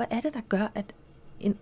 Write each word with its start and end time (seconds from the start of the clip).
hvad 0.00 0.16
er 0.16 0.20
det, 0.20 0.34
der 0.34 0.40
gør, 0.48 0.72
at 0.74 0.94
en 1.40 1.56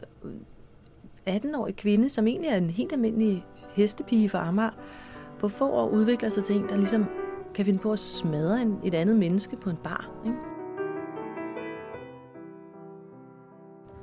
18-årig 1.29 1.77
kvinde, 1.77 2.09
som 2.09 2.27
egentlig 2.27 2.51
er 2.51 2.57
en 2.57 2.71
helt 2.71 2.93
almindelig 2.93 3.47
hestepige 3.73 4.29
fra 4.29 4.49
Amager, 4.49 4.71
på 5.39 5.49
få 5.49 5.71
år 5.71 5.89
udvikler 5.89 6.29
sig 6.29 6.45
til 6.45 6.57
en, 6.57 6.69
der 6.69 6.77
ligesom 6.77 7.05
kan 7.55 7.65
finde 7.65 7.79
på 7.79 7.93
at 7.93 7.99
smadre 7.99 8.63
en, 8.63 8.79
et 8.85 8.95
andet 8.95 9.17
menneske 9.17 9.57
på 9.57 9.71
en 9.71 9.77
bar. 9.77 10.11
Ikke? 10.27 10.37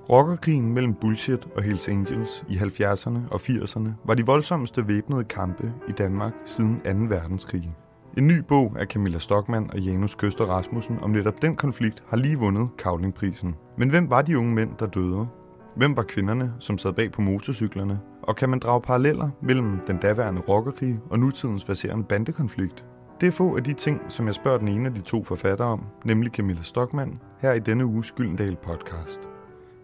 Rockerkrigen 0.10 0.74
mellem 0.74 0.94
Bullshit 0.94 1.48
og 1.56 1.64
Hells 1.64 1.88
Angels 1.88 2.46
i 2.50 2.58
70'erne 2.58 3.20
og 3.32 3.42
80'erne 3.42 3.90
var 4.04 4.14
de 4.14 4.26
voldsomste 4.26 4.88
væbnede 4.88 5.24
kampe 5.24 5.74
i 5.88 5.92
Danmark 5.92 6.34
siden 6.46 6.82
2. 7.10 7.16
verdenskrig. 7.16 7.76
En 8.18 8.28
ny 8.28 8.40
bog 8.40 8.76
af 8.80 8.88
Camilla 8.88 9.20
Stockmann 9.20 9.72
og 9.72 9.80
Janus 9.80 10.16
Køster 10.16 10.46
Rasmussen 10.46 11.00
om 11.02 11.10
netop 11.10 11.42
den 11.42 11.56
konflikt 11.56 12.04
har 12.08 12.18
lige 12.18 12.38
vundet 12.38 12.70
Kavlingprisen. 12.78 13.56
Men 13.78 13.90
hvem 13.90 14.10
var 14.10 14.22
de 14.22 14.38
unge 14.38 14.54
mænd, 14.54 14.70
der 14.80 14.88
døde? 14.88 15.28
Hvem 15.76 15.98
var 15.98 16.04
kvinderne, 16.04 16.54
som 16.60 16.78
sad 16.78 16.94
bag 16.94 17.12
på 17.12 17.22
motorcyklerne? 17.22 18.00
Og 18.22 18.36
kan 18.36 18.50
man 18.50 18.60
drage 18.60 18.82
paralleller 18.82 19.30
mellem 19.42 19.80
den 19.88 19.98
daværende 19.98 20.42
rockerkrig 20.42 21.00
og 21.10 21.20
nutidens 21.20 21.66
baserende 21.66 22.04
bandekonflikt? 22.04 22.86
Det 23.22 23.28
er 23.28 23.32
få 23.32 23.56
af 23.58 23.64
de 23.64 23.74
ting, 23.74 24.02
som 24.10 24.28
jeg 24.28 24.36
spørger 24.36 24.58
den 24.58 24.68
ene 24.68 24.88
af 24.88 24.94
de 24.94 25.02
to 25.02 25.24
forfattere 25.24 25.68
om, 25.68 25.86
nemlig 26.06 26.32
Camilla 26.32 26.62
Stockmann, 26.62 27.20
her 27.40 27.54
i 27.54 27.60
denne 27.60 27.86
uges 27.86 28.12
Gyldendal 28.12 28.56
podcast. 28.56 29.22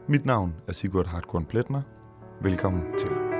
Mit 0.07 0.25
navn 0.25 0.53
er 0.67 0.73
Sigurd 0.73 1.07
Hartkorn 1.07 1.45
Pletner. 1.45 1.81
Velkommen 2.41 2.83
til. 2.97 3.30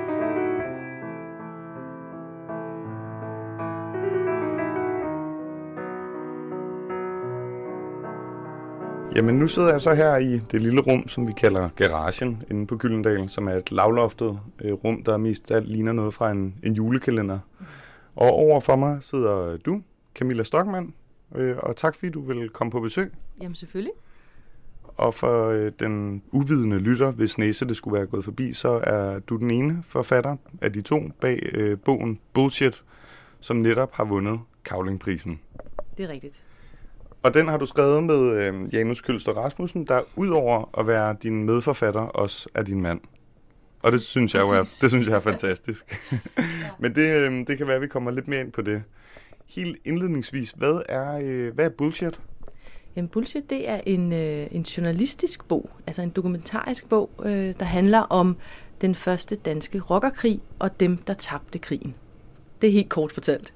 Jamen 9.16 9.36
nu 9.36 9.48
sidder 9.48 9.72
jeg 9.72 9.82
så 9.82 9.94
her 9.94 10.18
i 10.18 10.40
det 10.40 10.62
lille 10.62 10.82
rum, 10.82 11.08
som 11.08 11.28
vi 11.28 11.34
kalder 11.34 11.70
garagen 11.70 12.44
inde 12.50 12.68
på 12.68 12.78
Gyldendal, 12.78 13.30
som 13.30 13.48
er 13.48 13.54
et 13.54 13.72
lavloftet 13.72 14.40
øh, 14.62 14.74
rum, 14.74 15.04
der 15.04 15.18
mest 15.18 15.52
alt 15.52 15.68
ligner 15.68 15.91
noget 15.91 16.13
fra 16.13 16.32
en, 16.32 16.55
en 16.63 16.74
julekalender. 16.74 17.40
Og 18.16 18.30
over 18.30 18.60
for 18.60 18.76
mig 18.76 18.98
sidder 19.02 19.58
du, 19.58 19.82
Camilla 20.16 20.44
Stockmann, 20.44 20.94
øh, 21.35 21.58
og 21.58 21.76
tak 21.76 21.96
fordi 21.96 22.10
du 22.10 22.22
vil 22.22 22.50
komme 22.50 22.72
på 22.72 22.80
besøg. 22.80 23.13
Jamen 23.41 23.55
selvfølgelig. 23.55 23.94
Og 24.88 25.13
for 25.13 25.50
øh, 25.50 25.72
den 25.80 26.24
uvidende 26.32 26.78
lytter, 26.78 27.12
hvis 27.12 27.38
næse 27.38 27.68
det 27.68 27.78
skulle 27.78 27.98
være 27.98 28.07
gået 28.07 28.24
forbi, 28.24 28.54
så 28.54 28.82
er 28.84 29.20
du 29.20 29.38
den 29.38 29.52
ene 29.52 29.84
forfatter 29.88 30.35
af 30.62 30.74
de 30.74 30.82
to 30.82 31.02
bag 31.22 31.50
øh, 31.54 31.78
bogen 31.78 32.20
Bullshit, 32.34 32.84
som 33.40 33.57
netop 33.57 33.94
har 33.94 34.04
vundet 34.04 34.40
Kavlingprisen. 34.66 35.40
Det 35.98 36.05
er 36.05 36.10
rigtigt. 36.10 36.44
Og 37.24 37.34
den 37.34 37.48
har 37.48 37.58
du 37.58 37.66
skrevet 37.66 38.04
med 38.04 38.44
øh, 38.44 38.74
Janus 38.74 39.02
Kølster 39.02 39.32
Rasmussen, 39.32 39.86
der 39.88 40.02
udover 40.16 40.80
at 40.80 40.88
være 40.88 41.16
din 41.24 41.44
medforfatter, 41.44 42.02
også 42.02 42.50
er 42.54 42.63
din 42.63 42.82
mand. 42.82 43.02
Og 43.84 43.91
det 43.91 44.02
synes 44.02 44.34
jeg 44.34 44.41
jo 44.41 44.48
er, 44.48 44.78
det 44.82 44.90
synes 44.90 45.08
jeg 45.08 45.16
er 45.16 45.20
fantastisk. 45.20 45.86
ja. 46.12 46.20
Men 46.80 46.96
det, 46.96 47.12
øh, 47.12 47.48
det 47.48 47.58
kan 47.58 47.68
være, 47.68 47.76
at 47.76 47.82
vi 47.82 47.88
kommer 47.88 48.12
lidt 48.12 48.28
mere 48.28 48.40
ind 48.40 48.52
på 48.52 48.62
det. 48.62 48.84
Helt 49.48 49.78
indledningsvis, 49.86 50.52
hvad 50.52 50.82
er, 50.90 51.20
øh, 51.24 51.54
hvad 51.54 51.66
er 51.66 51.70
bullshit? 51.70 52.20
Jamen, 52.96 53.10
Bullshit, 53.10 53.50
det 53.50 53.70
er 53.70 53.82
en, 53.85 54.13
øh, 54.13 54.48
en 54.52 54.62
journalistisk 54.62 55.48
bog, 55.48 55.70
altså 55.88 56.02
en 56.02 56.10
dokumentarisk 56.10 56.90
bog, 56.90 57.10
øh, 57.26 57.54
der 57.60 57.66
handler 57.66 58.00
om 58.00 58.38
den 58.82 58.96
første 58.96 59.35
danske 59.35 59.80
rockerkrig 59.80 60.41
og 60.60 60.80
dem, 60.80 60.98
der 60.98 61.13
tabte 61.13 61.60
krigen. 61.60 61.96
Det 62.62 62.68
er 62.68 62.72
helt 62.72 62.90
kort 62.90 63.12
fortalt. 63.12 63.54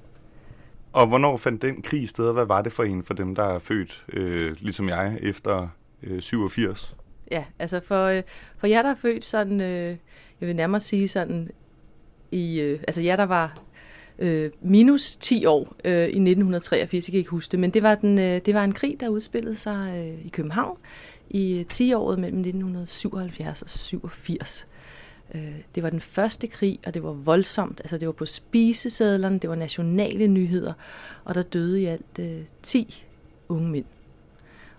Og 0.96 1.06
hvornår 1.06 1.36
fandt 1.36 1.62
den 1.62 1.82
krig 1.82 2.08
sted, 2.08 2.24
og 2.24 2.32
hvad 2.32 2.44
var 2.44 2.62
det 2.62 2.72
for 2.72 2.84
en 2.84 3.02
for 3.02 3.14
dem, 3.14 3.34
der 3.34 3.42
er 3.42 3.58
født, 3.58 4.04
øh, 4.12 4.56
ligesom 4.60 4.88
jeg, 4.88 5.18
efter 5.22 5.68
øh, 6.02 6.22
87? 6.22 6.96
Ja, 7.30 7.44
altså 7.58 7.80
for, 7.80 8.04
øh, 8.04 8.22
for 8.58 8.66
jer, 8.66 8.82
der 8.82 8.90
er 8.90 8.94
født 8.94 9.24
sådan, 9.24 9.60
øh, 9.60 9.96
jeg 10.40 10.48
vil 10.48 10.56
nærmere 10.56 10.80
sige 10.80 11.08
sådan, 11.08 11.50
i, 12.30 12.60
øh, 12.60 12.80
altså 12.88 13.02
jer, 13.02 13.16
der 13.16 13.26
var 13.26 13.54
øh, 14.18 14.50
minus 14.60 15.16
10 15.16 15.46
år 15.46 15.74
øh, 15.84 15.92
i 15.92 16.02
1983, 16.02 17.08
jeg 17.08 17.12
kan 17.12 17.18
ikke 17.18 17.30
huske 17.30 17.52
det, 17.52 17.60
men 17.60 17.70
det 17.70 17.82
var, 17.82 17.94
den, 17.94 18.18
øh, 18.18 18.40
det 18.46 18.54
var 18.54 18.64
en 18.64 18.72
krig, 18.72 18.96
der 19.00 19.08
udspillede 19.08 19.56
sig 19.56 19.94
øh, 19.96 20.26
i 20.26 20.28
København 20.28 20.78
i 21.30 21.58
øh, 21.58 21.64
10-året 21.72 22.18
mellem 22.18 22.38
1977 22.38 23.62
og 23.62 23.70
87. 23.70 24.66
Øh, 25.34 25.54
det 25.74 25.82
var 25.82 25.90
den 25.90 26.00
første 26.00 26.46
krig, 26.46 26.78
og 26.86 26.94
det 26.94 27.02
var 27.02 27.12
voldsomt. 27.12 27.80
Altså 27.80 27.98
det 27.98 28.06
var 28.06 28.12
på 28.12 28.26
spisesedlerne, 28.26 29.38
det 29.38 29.50
var 29.50 29.56
nationale 29.56 30.26
nyheder, 30.26 30.72
og 31.24 31.34
der 31.34 31.42
døde 31.42 31.82
i 31.82 31.84
alt 31.84 32.18
øh, 32.18 32.42
10 32.62 33.04
unge 33.48 33.68
mænd. 33.68 33.84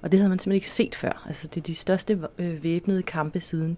Og 0.01 0.11
det 0.11 0.19
havde 0.19 0.29
man 0.29 0.39
simpelthen 0.39 0.55
ikke 0.55 0.69
set 0.69 0.95
før. 0.95 1.25
Altså 1.27 1.47
det 1.47 1.61
er 1.61 1.65
de 1.65 1.75
største 1.75 2.19
øh, 2.37 2.63
væbnede 2.63 3.03
kampe 3.03 3.41
siden 3.41 3.77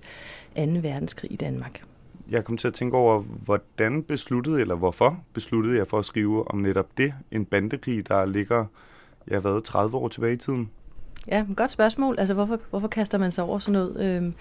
2. 0.56 0.62
verdenskrig 0.62 1.31
i 1.31 1.35
Danmark 1.35 1.81
jeg 2.30 2.46
kom 2.46 2.57
til 2.57 2.68
at 2.68 2.74
tænke 2.74 2.97
over, 2.97 3.19
hvordan 3.19 4.03
besluttede, 4.03 4.62
eller 4.62 4.75
hvorfor 4.75 5.19
besluttede 5.34 5.78
jeg 5.78 5.88
for 5.88 6.00
at 6.00 6.06
skrive 6.06 6.51
om 6.51 6.57
netop 6.57 6.97
det, 6.97 7.13
en 7.31 7.46
bandekrig, 7.46 8.07
der 8.07 8.25
ligger, 8.25 8.66
jeg 9.28 9.36
har 9.36 9.41
været 9.41 9.63
30 9.63 9.97
år 9.97 10.07
tilbage 10.07 10.34
i 10.34 10.38
tiden? 10.38 10.69
Ja, 11.28 11.46
godt 11.56 11.72
spørgsmål. 11.72 12.19
Altså, 12.19 12.34
hvorfor, 12.34 12.59
hvorfor 12.69 12.88
kaster 12.88 13.18
man 13.18 13.31
sig 13.31 13.44
over 13.44 13.59
sådan 13.59 13.74
noget? 13.74 14.16
Øhm, 14.16 14.34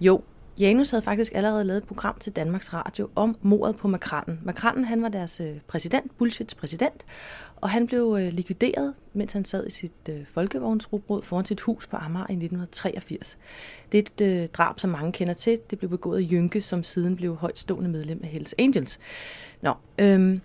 jo, 0.00 0.22
Janus 0.58 0.90
havde 0.90 1.02
faktisk 1.02 1.32
allerede 1.34 1.64
lavet 1.64 1.78
et 1.78 1.88
program 1.88 2.18
til 2.20 2.32
Danmarks 2.32 2.74
Radio 2.74 3.08
om 3.14 3.36
mordet 3.42 3.76
på 3.76 3.88
Makranen. 3.88 4.40
Makranen, 4.42 4.84
han 4.84 5.02
var 5.02 5.08
deres 5.08 5.40
øh, 5.40 5.56
præsident, 5.66 6.18
Bullshits 6.18 6.54
præsident, 6.54 7.04
og 7.56 7.70
han 7.70 7.86
blev 7.86 8.16
øh, 8.20 8.32
likvideret, 8.32 8.94
mens 9.12 9.32
han 9.32 9.44
sad 9.44 9.66
i 9.66 9.70
sit 9.70 9.92
øh, 10.08 10.26
foran 11.22 11.44
sit 11.44 11.60
hus 11.60 11.86
på 11.86 11.96
Amager 11.96 12.26
i 12.28 12.32
1983. 12.32 13.38
Det 13.92 13.98
er 13.98 14.02
et 14.02 14.42
øh, 14.42 14.48
drab, 14.48 14.80
som 14.80 14.90
mange 14.90 15.12
kender 15.12 15.34
til. 15.34 15.58
Det 15.70 15.78
blev 15.78 15.90
begået 15.90 16.22
af 16.22 16.30
Jynke, 16.30 16.62
som 16.62 16.82
siden 16.82 17.16
blev 17.16 17.36
højtstående 17.36 17.90
medlem 17.90 18.20
af 18.22 18.28
Hells 18.28 18.54
Angels. 18.58 18.98
Nå, 19.60 19.74
øhm, 19.98 20.40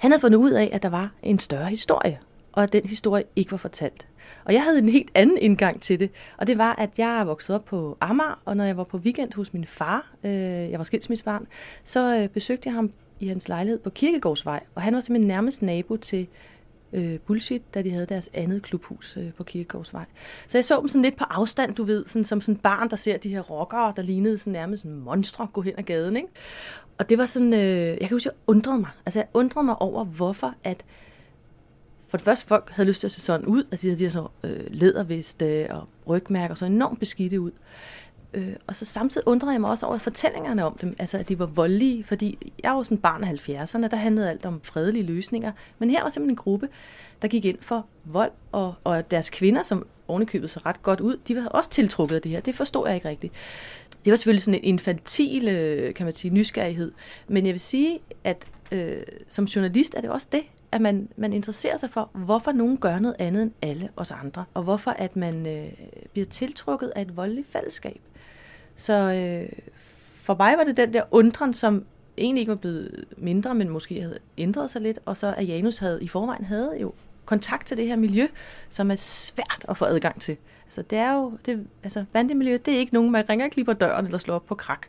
han 0.00 0.10
havde 0.10 0.20
fundet 0.20 0.38
ud 0.38 0.50
af, 0.50 0.70
at 0.72 0.82
der 0.82 0.88
var 0.88 1.10
en 1.22 1.38
større 1.38 1.68
historie, 1.68 2.18
og 2.52 2.62
at 2.62 2.72
den 2.72 2.82
historie 2.84 3.24
ikke 3.36 3.52
var 3.52 3.58
fortalt. 3.58 4.06
Og 4.44 4.52
jeg 4.52 4.62
havde 4.62 4.78
en 4.78 4.88
helt 4.88 5.10
anden 5.14 5.38
indgang 5.38 5.82
til 5.82 6.00
det, 6.00 6.10
og 6.36 6.46
det 6.46 6.58
var, 6.58 6.74
at 6.74 6.90
jeg 6.98 7.22
voksede 7.26 7.56
op 7.56 7.64
på 7.64 7.96
Amager, 8.00 8.40
og 8.44 8.56
når 8.56 8.64
jeg 8.64 8.76
var 8.76 8.84
på 8.84 8.96
weekend 8.96 9.34
hos 9.34 9.52
min 9.52 9.64
far, 9.64 10.10
øh, 10.24 10.30
jeg 10.70 10.78
var 10.78 10.84
skilsmissebarn, 10.84 11.46
så 11.84 12.16
øh, 12.16 12.28
besøgte 12.28 12.68
jeg 12.68 12.74
ham 12.74 12.92
i 13.20 13.28
hans 13.28 13.48
lejlighed 13.48 13.78
på 13.78 13.90
Kirkegårdsvej, 13.90 14.60
og 14.74 14.82
han 14.82 14.94
var 14.94 15.00
simpelthen 15.00 15.28
nærmest 15.28 15.62
nabo 15.62 15.96
til 15.96 16.26
øh, 16.92 17.18
Bullshit, 17.18 17.74
da 17.74 17.82
de 17.82 17.90
havde 17.90 18.06
deres 18.06 18.30
andet 18.34 18.62
klubhus 18.62 19.16
øh, 19.16 19.32
på 19.32 19.44
Kirkegårdsvej. 19.44 20.04
Så 20.48 20.58
jeg 20.58 20.64
så 20.64 20.80
dem 20.80 20.88
sådan 20.88 21.02
lidt 21.02 21.16
på 21.16 21.24
afstand, 21.24 21.74
du 21.74 21.84
ved, 21.84 22.04
sådan, 22.06 22.24
som 22.24 22.40
sådan 22.40 22.56
barn, 22.56 22.90
der 22.90 22.96
ser 22.96 23.16
de 23.16 23.28
her 23.28 23.40
rockere, 23.40 23.92
der 23.96 24.02
lignede 24.02 24.38
sådan 24.38 24.52
nærmest 24.52 24.84
en 24.84 25.00
monstre 25.00 25.46
gå 25.52 25.60
hen 25.60 25.74
ad 25.78 25.82
gaden, 25.82 26.16
ikke? 26.16 26.28
Og 26.98 27.08
det 27.08 27.18
var 27.18 27.26
sådan, 27.26 27.52
øh, 27.52 27.60
jeg 27.60 27.98
kan 27.98 28.10
huske, 28.10 28.28
jeg 28.28 28.34
undrede 28.46 28.78
mig. 28.78 28.90
Altså 29.06 29.18
jeg 29.18 29.28
undrede 29.34 29.64
mig 29.64 29.82
over, 29.82 30.04
hvorfor 30.04 30.54
at 30.64 30.84
for 32.10 32.16
det 32.16 32.24
første, 32.24 32.46
folk 32.46 32.70
havde 32.70 32.88
lyst 32.88 33.00
til 33.00 33.06
at 33.06 33.12
se 33.12 33.20
sådan 33.20 33.46
ud. 33.46 33.64
Altså 33.70 33.82
de 33.84 33.88
havde 33.88 33.98
de 33.98 34.04
her 34.04 34.10
så 34.10 34.28
øh, 34.44 34.60
læderveste 34.68 35.66
og 35.70 35.88
rygmærker, 36.06 36.54
så 36.54 36.64
enormt 36.64 36.98
beskidte 36.98 37.40
ud. 37.40 37.50
Øh, 38.34 38.52
og 38.66 38.76
så 38.76 38.84
samtidig 38.84 39.28
undrede 39.28 39.52
jeg 39.52 39.60
mig 39.60 39.70
også 39.70 39.86
over 39.86 39.98
fortællingerne 39.98 40.64
om 40.64 40.78
dem, 40.80 40.96
altså 40.98 41.18
at 41.18 41.28
de 41.28 41.38
var 41.38 41.46
voldelige, 41.46 42.04
fordi 42.04 42.52
jeg 42.62 42.72
var 42.72 42.82
sådan 42.82 42.98
barn 42.98 43.24
af 43.24 43.48
70'erne, 43.48 43.88
der 43.88 43.96
handlede 43.96 44.30
alt 44.30 44.46
om 44.46 44.60
fredelige 44.62 45.02
løsninger. 45.02 45.52
Men 45.78 45.90
her 45.90 46.02
var 46.02 46.08
simpelthen 46.08 46.32
en 46.32 46.36
gruppe, 46.36 46.68
der 47.22 47.28
gik 47.28 47.44
ind 47.44 47.58
for 47.60 47.86
vold, 48.04 48.32
og, 48.52 48.74
og 48.84 49.10
deres 49.10 49.30
kvinder, 49.30 49.62
som 49.62 49.86
ovenikøbet 50.08 50.50
så 50.50 50.60
ret 50.66 50.82
godt 50.82 51.00
ud, 51.00 51.16
de 51.28 51.36
var 51.36 51.46
også 51.46 51.70
tiltrukket 51.70 52.16
af 52.16 52.22
det 52.22 52.30
her. 52.30 52.40
Det 52.40 52.54
forstod 52.54 52.86
jeg 52.86 52.94
ikke 52.94 53.08
rigtigt. 53.08 53.32
Det 54.04 54.10
var 54.10 54.16
selvfølgelig 54.16 54.42
sådan 54.42 54.60
en 54.60 54.64
infantil, 54.64 55.48
øh, 55.48 55.94
kan 55.94 56.06
man 56.06 56.14
sige, 56.14 56.34
nysgerrighed. 56.34 56.92
Men 57.28 57.46
jeg 57.46 57.52
vil 57.52 57.60
sige, 57.60 57.98
at 58.24 58.46
øh, 58.72 59.02
som 59.28 59.44
journalist 59.44 59.94
er 59.94 60.00
det 60.00 60.10
også 60.10 60.26
det, 60.32 60.42
at 60.72 60.80
man, 60.80 61.08
man 61.16 61.32
interesserer 61.32 61.76
sig 61.76 61.90
for, 61.90 62.10
hvorfor 62.12 62.52
nogen 62.52 62.76
gør 62.76 62.98
noget 62.98 63.16
andet 63.18 63.42
end 63.42 63.52
alle 63.62 63.88
os 63.96 64.10
andre, 64.10 64.44
og 64.54 64.62
hvorfor 64.62 64.90
at 64.90 65.16
man 65.16 65.46
øh, 65.46 65.72
bliver 66.12 66.26
tiltrukket 66.26 66.92
af 66.96 67.02
et 67.02 67.16
voldeligt 67.16 67.52
fællesskab. 67.52 68.00
Så 68.76 68.92
øh, 68.92 69.52
for 70.22 70.34
mig 70.34 70.58
var 70.58 70.64
det 70.64 70.76
den 70.76 70.92
der 70.92 71.02
undren, 71.10 71.52
som 71.52 71.84
egentlig 72.18 72.40
ikke 72.40 72.50
var 72.50 72.56
blevet 72.56 73.04
mindre, 73.16 73.54
men 73.54 73.68
måske 73.68 74.00
havde 74.00 74.18
ændret 74.38 74.70
sig 74.70 74.82
lidt, 74.82 74.98
og 75.04 75.16
så 75.16 75.34
at 75.36 75.48
Janus 75.48 75.78
havde 75.78 76.02
i 76.02 76.08
forvejen 76.08 76.44
havde 76.44 76.76
jo 76.80 76.92
kontakt 77.24 77.66
til 77.66 77.76
det 77.76 77.86
her 77.86 77.96
miljø, 77.96 78.26
som 78.70 78.90
er 78.90 78.96
svært 78.96 79.64
at 79.68 79.76
få 79.76 79.84
adgang 79.84 80.20
til. 80.20 80.36
Altså 80.70 80.82
det 80.82 80.98
er 80.98 81.12
jo, 81.12 81.32
det, 81.46 81.66
altså 81.82 82.04
bandemiljø, 82.12 82.58
det 82.64 82.74
er 82.74 82.78
ikke 82.78 82.94
nogen, 82.94 83.10
man 83.10 83.28
ringer 83.28 83.46
og 83.46 83.52
klipper 83.52 83.72
døren 83.72 84.04
eller 84.04 84.18
slår 84.18 84.34
op 84.34 84.46
på 84.46 84.54
krak. 84.54 84.86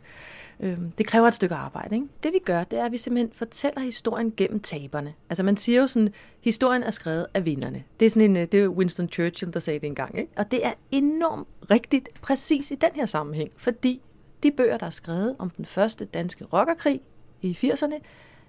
Øhm, 0.60 0.90
det 0.90 1.06
kræver 1.06 1.28
et 1.28 1.34
stykke 1.34 1.54
arbejde. 1.54 1.94
Ikke? 1.94 2.06
Det 2.22 2.32
vi 2.32 2.38
gør, 2.44 2.64
det 2.64 2.78
er, 2.78 2.84
at 2.84 2.92
vi 2.92 2.98
simpelthen 2.98 3.32
fortæller 3.34 3.80
historien 3.80 4.32
gennem 4.36 4.60
taberne. 4.60 5.14
Altså 5.30 5.42
man 5.42 5.56
siger 5.56 5.80
jo 5.80 5.86
sådan, 5.86 6.12
historien 6.40 6.82
er 6.82 6.90
skrevet 6.90 7.26
af 7.34 7.46
vinderne. 7.46 7.84
Det 8.00 8.06
er 8.06 8.10
sådan 8.10 8.30
en, 8.30 8.36
øh, 8.36 8.46
det 8.52 8.62
er 8.62 8.68
Winston 8.68 9.08
Churchill, 9.08 9.54
der 9.54 9.60
sagde 9.60 9.80
det 9.80 9.86
engang. 9.86 10.18
Ikke? 10.18 10.32
Og 10.36 10.50
det 10.50 10.66
er 10.66 10.72
enormt 10.90 11.48
rigtigt 11.70 12.08
præcis 12.20 12.70
i 12.70 12.74
den 12.74 12.90
her 12.94 13.06
sammenhæng, 13.06 13.50
fordi 13.56 14.02
de 14.42 14.50
bøger, 14.50 14.76
der 14.76 14.86
er 14.86 14.90
skrevet 14.90 15.36
om 15.38 15.50
den 15.50 15.64
første 15.64 16.04
danske 16.04 16.44
rockerkrig 16.44 17.00
i 17.40 17.58
80'erne, 17.64 17.94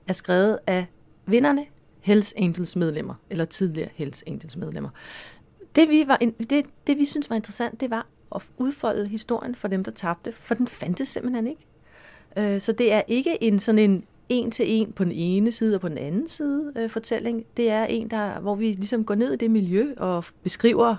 er 0.07 0.13
skrevet 0.13 0.59
af 0.68 0.85
vinderne, 1.25 1.65
Hells 2.01 2.33
Angels 2.38 2.75
medlemmer, 2.75 3.13
eller 3.30 3.45
tidligere 3.45 3.89
Hells 3.94 4.24
Angels 4.27 4.57
medlemmer. 4.57 4.89
Det 5.75 5.89
vi, 5.89 6.07
var, 6.07 6.17
det, 6.49 6.65
det 6.87 6.97
vi 6.97 7.05
synes 7.05 7.29
var 7.29 7.35
interessant, 7.35 7.81
det 7.81 7.89
var 7.89 8.07
at 8.35 8.41
udfolde 8.57 9.07
historien 9.07 9.55
for 9.55 9.67
dem, 9.67 9.83
der 9.83 9.91
tabte, 9.91 10.31
for 10.31 10.55
den 10.55 10.67
fandtes 10.67 11.09
simpelthen 11.09 11.47
ikke. 11.47 11.65
Øh, 12.37 12.61
så 12.61 12.71
det 12.71 12.93
er 12.93 13.01
ikke 13.07 13.43
en 13.43 13.59
sådan 13.59 13.79
en 13.79 14.03
en 14.29 14.51
til 14.51 14.65
en 14.67 14.91
på 14.91 15.03
den 15.03 15.11
ene 15.11 15.51
side 15.51 15.75
og 15.75 15.81
på 15.81 15.89
den 15.89 15.97
anden 15.97 16.27
side 16.27 16.73
øh, 16.75 16.89
fortælling. 16.89 17.45
Det 17.57 17.69
er 17.69 17.85
en, 17.85 18.09
der, 18.09 18.39
hvor 18.39 18.55
vi 18.55 18.65
ligesom 18.65 19.05
går 19.05 19.15
ned 19.15 19.33
i 19.33 19.35
det 19.35 19.51
miljø 19.51 19.93
og 19.97 20.25
beskriver 20.43 20.95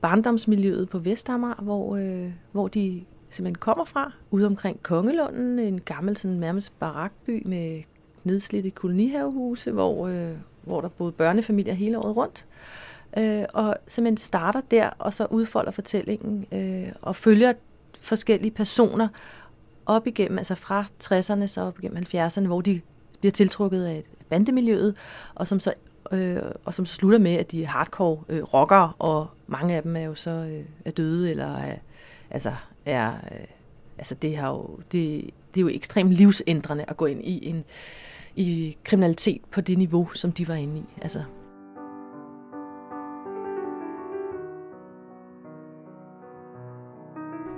barndomsmiljøet 0.00 0.88
på 0.88 0.98
Vestamager, 0.98 1.62
hvor, 1.62 1.96
øh, 1.96 2.32
hvor 2.52 2.68
de 2.68 3.04
simpelthen 3.30 3.54
kommer 3.54 3.84
fra. 3.84 4.12
Ude 4.30 4.46
omkring 4.46 4.82
Kongelunden, 4.82 5.58
en 5.58 5.80
gammel 5.80 6.16
sådan 6.16 6.36
nærmest 6.36 6.78
barakby 6.78 7.42
med 7.46 7.82
nedslidte 8.24 8.70
kolonihavehuse, 8.70 9.70
hvor, 9.72 10.08
øh, 10.08 10.32
hvor 10.62 10.80
der 10.80 10.88
boede 10.88 11.12
børnefamilier 11.12 11.74
hele 11.74 11.98
året 11.98 12.16
rundt. 12.16 12.46
Øh, 12.48 12.87
øh, 13.16 13.44
og 13.52 13.76
simpelthen 13.86 14.16
starter 14.16 14.60
der, 14.70 14.90
og 14.98 15.14
så 15.14 15.26
udfolder 15.30 15.70
fortællingen 15.70 16.46
øh, 16.52 16.92
og 17.02 17.16
følger 17.16 17.52
forskellige 18.00 18.50
personer 18.50 19.08
op 19.86 20.06
igennem, 20.06 20.38
altså 20.38 20.54
fra 20.54 20.84
60'erne 21.04 21.46
så 21.46 21.60
op 21.60 21.78
igennem 21.78 22.04
70'erne, 22.14 22.46
hvor 22.46 22.60
de 22.60 22.80
bliver 23.20 23.32
tiltrukket 23.32 23.84
af 23.84 24.04
bandemiljøet, 24.28 24.94
og 25.34 25.46
som 25.46 25.60
så, 25.60 25.72
øh, 26.12 26.42
og 26.64 26.74
som 26.74 26.86
så 26.86 26.94
slutter 26.94 27.18
med, 27.18 27.34
at 27.34 27.52
de 27.52 27.62
er 27.62 27.66
hardcore 27.66 28.18
øh, 28.28 28.42
rockere, 28.42 28.92
og 28.98 29.26
mange 29.46 29.76
af 29.76 29.82
dem 29.82 29.96
er 29.96 30.00
jo 30.00 30.14
så 30.14 30.30
øh, 30.30 30.64
er 30.84 30.90
døde, 30.90 31.30
eller 31.30 31.56
er, 31.56 31.76
altså, 32.30 32.54
er, 32.86 33.12
øh, 33.12 33.46
altså 33.98 34.14
det, 34.14 34.36
har 34.36 34.48
jo, 34.50 34.78
det, 34.92 35.30
det 35.54 35.60
er 35.60 35.62
jo 35.62 35.68
ekstremt 35.68 36.12
livsændrende 36.12 36.84
at 36.88 36.96
gå 36.96 37.06
ind 37.06 37.24
i 37.24 37.48
en 37.48 37.64
i 38.36 38.76
kriminalitet 38.84 39.40
på 39.50 39.60
det 39.60 39.78
niveau, 39.78 40.08
som 40.14 40.32
de 40.32 40.48
var 40.48 40.54
inde 40.54 40.78
i. 40.78 40.84
Altså, 41.02 41.22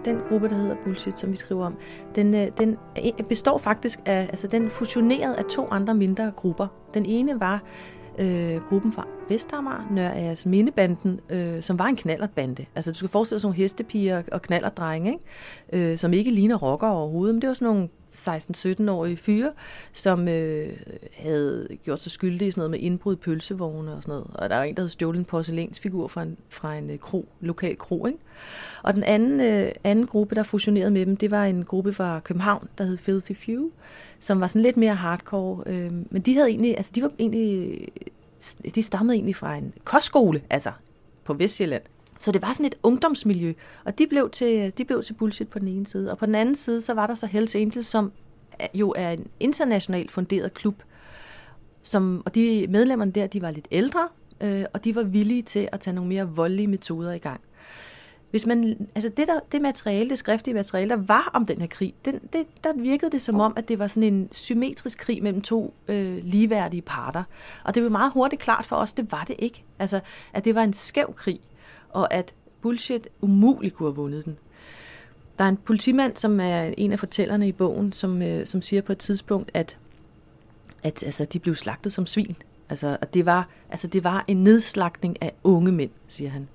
den 0.04 0.20
gruppe, 0.28 0.48
der 0.48 0.54
hedder 0.54 0.76
Bullshit, 0.84 1.18
som 1.18 1.32
vi 1.32 1.36
skriver 1.36 1.66
om, 1.66 1.74
den, 2.14 2.34
øh, 2.34 2.48
den 2.58 2.76
øh, 3.04 3.26
består 3.28 3.58
faktisk 3.58 4.00
af, 4.06 4.28
altså 4.30 4.46
den 4.46 4.70
fusionerede 4.70 5.36
af 5.36 5.44
to 5.44 5.68
andre 5.70 5.94
mindre 5.94 6.32
grupper. 6.36 6.66
Den 6.94 7.06
ene 7.06 7.40
var 7.40 7.62
øh, 8.18 8.56
gruppen 8.68 8.92
fra 8.92 9.06
Vestamager, 9.28 9.88
Nørre 9.90 10.36
Mindebanden, 10.46 11.20
øh, 11.30 11.62
som 11.62 11.78
var 11.78 11.86
en 11.86 11.96
knallertbande. 11.96 12.66
Altså 12.74 12.92
du 12.92 12.96
skal 12.96 13.08
forestille 13.08 13.36
dig 13.36 13.40
sådan 13.40 13.48
nogle 13.48 13.62
hestepiger 13.62 14.22
og 14.32 14.42
knallerdrenge, 14.42 15.12
ikke? 15.12 15.92
Øh, 15.92 15.98
som 15.98 16.12
ikke 16.12 16.30
ligner 16.30 16.56
rockere 16.56 16.92
overhovedet, 16.92 17.34
men 17.34 17.42
det 17.42 17.48
var 17.48 17.54
sådan 17.54 17.74
nogle 17.74 17.88
16-17-årige 18.28 19.16
fyre, 19.16 19.52
som 19.92 20.28
øh, 20.28 20.68
havde 21.16 21.68
gjort 21.84 22.00
sig 22.00 22.12
skyldige 22.12 22.48
i 22.48 22.50
sådan 22.50 22.60
noget 22.60 22.70
med 22.70 22.78
indbrud 22.78 23.16
pølsevogne 23.16 23.92
og 23.92 24.02
sådan 24.02 24.12
noget. 24.12 24.26
Og 24.34 24.50
der 24.50 24.56
var 24.56 24.62
en, 24.62 24.74
der 24.74 24.82
havde 24.82 24.88
stjålet 24.88 25.18
en 25.18 25.24
porcelænsfigur 25.24 26.08
fra 26.08 26.22
en, 26.22 26.36
fra 26.48 26.76
en 26.76 26.90
øh, 26.90 26.98
kro, 26.98 27.28
lokal 27.40 27.78
kro. 27.78 28.06
Ikke? 28.06 28.18
Og 28.82 28.94
den 28.94 29.04
anden, 29.04 29.40
øh, 29.40 29.72
anden 29.84 30.06
gruppe, 30.06 30.34
der 30.34 30.42
fusionerede 30.42 30.90
med 30.90 31.06
dem, 31.06 31.16
det 31.16 31.30
var 31.30 31.44
en 31.44 31.64
gruppe 31.64 31.92
fra 31.92 32.20
København, 32.20 32.68
der 32.78 32.84
hed 32.84 32.96
Filthy 32.96 33.36
Few, 33.36 33.70
som 34.20 34.40
var 34.40 34.46
sådan 34.46 34.62
lidt 34.62 34.76
mere 34.76 34.94
hardcore. 34.94 35.62
Øh, 35.66 35.90
men 36.10 36.22
de 36.22 36.34
havde 36.34 36.48
egentlig, 36.48 36.76
altså 36.76 36.92
de 36.94 37.02
var 37.02 37.10
egentlig, 37.18 37.78
de 38.74 38.82
stammede 38.82 39.16
egentlig 39.16 39.36
fra 39.36 39.56
en 39.56 39.72
kostskole, 39.84 40.42
altså 40.50 40.72
på 41.24 41.34
Vestjylland. 41.34 41.82
Så 42.20 42.32
det 42.32 42.42
var 42.42 42.52
sådan 42.52 42.66
et 42.66 42.74
ungdomsmiljø, 42.82 43.52
og 43.84 43.98
de 43.98 44.06
blev, 44.06 44.30
til, 44.30 44.72
de 44.78 44.84
blev 44.84 45.02
til 45.02 45.12
bullshit 45.12 45.48
på 45.48 45.58
den 45.58 45.68
ene 45.68 45.86
side. 45.86 46.10
Og 46.10 46.18
på 46.18 46.26
den 46.26 46.34
anden 46.34 46.54
side, 46.54 46.80
så 46.80 46.94
var 46.94 47.06
der 47.06 47.14
så 47.14 47.26
Hells 47.26 47.54
Angels, 47.54 47.86
som 47.86 48.12
jo 48.74 48.94
er 48.96 49.10
en 49.10 49.26
internationalt 49.40 50.12
funderet 50.12 50.54
klub. 50.54 50.82
Som, 51.82 52.22
og 52.26 52.34
de 52.34 52.66
medlemmerne 52.68 53.12
der, 53.12 53.26
de 53.26 53.42
var 53.42 53.50
lidt 53.50 53.68
ældre, 53.70 54.08
øh, 54.40 54.64
og 54.72 54.84
de 54.84 54.94
var 54.94 55.02
villige 55.02 55.42
til 55.42 55.68
at 55.72 55.80
tage 55.80 55.94
nogle 55.94 56.08
mere 56.08 56.28
voldelige 56.28 56.66
metoder 56.66 57.12
i 57.12 57.18
gang. 57.18 57.40
Hvis 58.30 58.46
man, 58.46 58.88
altså 58.94 59.10
det, 59.16 59.26
der, 59.26 59.40
det 59.52 59.62
materiale, 59.62 60.10
det 60.10 60.18
skriftlige 60.18 60.54
materiale, 60.54 60.90
der 60.90 60.96
var 60.96 61.30
om 61.34 61.46
den 61.46 61.60
her 61.60 61.66
krig, 61.66 61.94
den, 62.04 62.20
det, 62.32 62.46
der 62.64 62.72
virkede 62.76 63.10
det 63.10 63.22
som 63.22 63.40
om, 63.40 63.52
at 63.56 63.68
det 63.68 63.78
var 63.78 63.86
sådan 63.86 64.12
en 64.12 64.28
symmetrisk 64.32 64.98
krig 64.98 65.22
mellem 65.22 65.42
to 65.42 65.74
øh, 65.88 66.24
ligeværdige 66.24 66.82
parter. 66.82 67.22
Og 67.64 67.74
det 67.74 67.80
blev 67.80 67.90
meget 67.90 68.12
hurtigt 68.12 68.42
klart 68.42 68.66
for 68.66 68.76
os, 68.76 68.92
det 68.92 69.12
var 69.12 69.24
det 69.24 69.36
ikke. 69.38 69.64
Altså, 69.78 70.00
at 70.32 70.44
det 70.44 70.54
var 70.54 70.62
en 70.62 70.72
skæv 70.72 71.14
krig 71.16 71.40
og 71.90 72.14
at 72.14 72.34
bullshit 72.60 73.08
umuligt 73.20 73.74
kunne 73.74 73.88
have 73.88 73.96
vundet 73.96 74.24
den. 74.24 74.38
Der 75.38 75.44
er 75.44 75.48
en 75.48 75.56
politimand, 75.56 76.16
som 76.16 76.40
er 76.40 76.74
en 76.78 76.92
af 76.92 76.98
fortællerne 76.98 77.48
i 77.48 77.52
bogen, 77.52 77.92
som, 77.92 78.22
øh, 78.22 78.46
som 78.46 78.62
siger 78.62 78.82
på 78.82 78.92
et 78.92 78.98
tidspunkt, 78.98 79.50
at, 79.54 79.78
at 80.82 81.04
altså, 81.04 81.24
de 81.24 81.38
blev 81.38 81.54
slagtet 81.54 81.92
som 81.92 82.06
svin. 82.06 82.36
Altså, 82.68 82.96
og 83.00 83.14
det 83.14 83.26
var, 83.26 83.48
altså, 83.70 83.86
det 83.86 84.04
var 84.04 84.24
en 84.28 84.44
nedslagning 84.44 85.22
af 85.22 85.32
unge 85.44 85.72
mænd, 85.72 85.90
siger 86.08 86.30
han. 86.30 86.48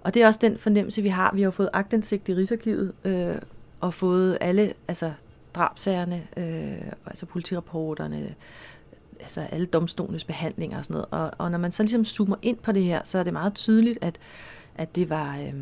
Og 0.00 0.14
det 0.14 0.22
er 0.22 0.26
også 0.26 0.40
den 0.42 0.58
fornemmelse, 0.58 1.02
vi 1.02 1.08
har. 1.08 1.32
Vi 1.34 1.42
har 1.42 1.50
fået 1.50 1.70
agtindsigt 1.72 2.28
i 2.28 2.34
Rigsarkivet, 2.34 2.92
øh, 3.04 3.34
og 3.80 3.94
fået 3.94 4.38
alle 4.40 4.74
altså, 4.88 5.12
drabsagerne, 5.54 6.26
øh, 6.36 6.92
altså 7.06 7.26
politirapporterne, 7.26 8.34
altså 9.24 9.40
alle 9.40 9.66
domstolens 9.66 10.24
behandlinger 10.24 10.78
og 10.78 10.84
sådan 10.84 10.94
noget. 10.94 11.06
Og, 11.10 11.30
og 11.38 11.50
når 11.50 11.58
man 11.58 11.72
så 11.72 11.82
ligesom 11.82 12.04
zoomer 12.04 12.36
ind 12.42 12.56
på 12.56 12.72
det 12.72 12.84
her, 12.84 13.00
så 13.04 13.18
er 13.18 13.22
det 13.22 13.32
meget 13.32 13.54
tydeligt, 13.54 13.98
at 14.00 14.18
at 14.74 14.96
det 14.96 15.10
var... 15.10 15.38
Øh, 15.38 15.52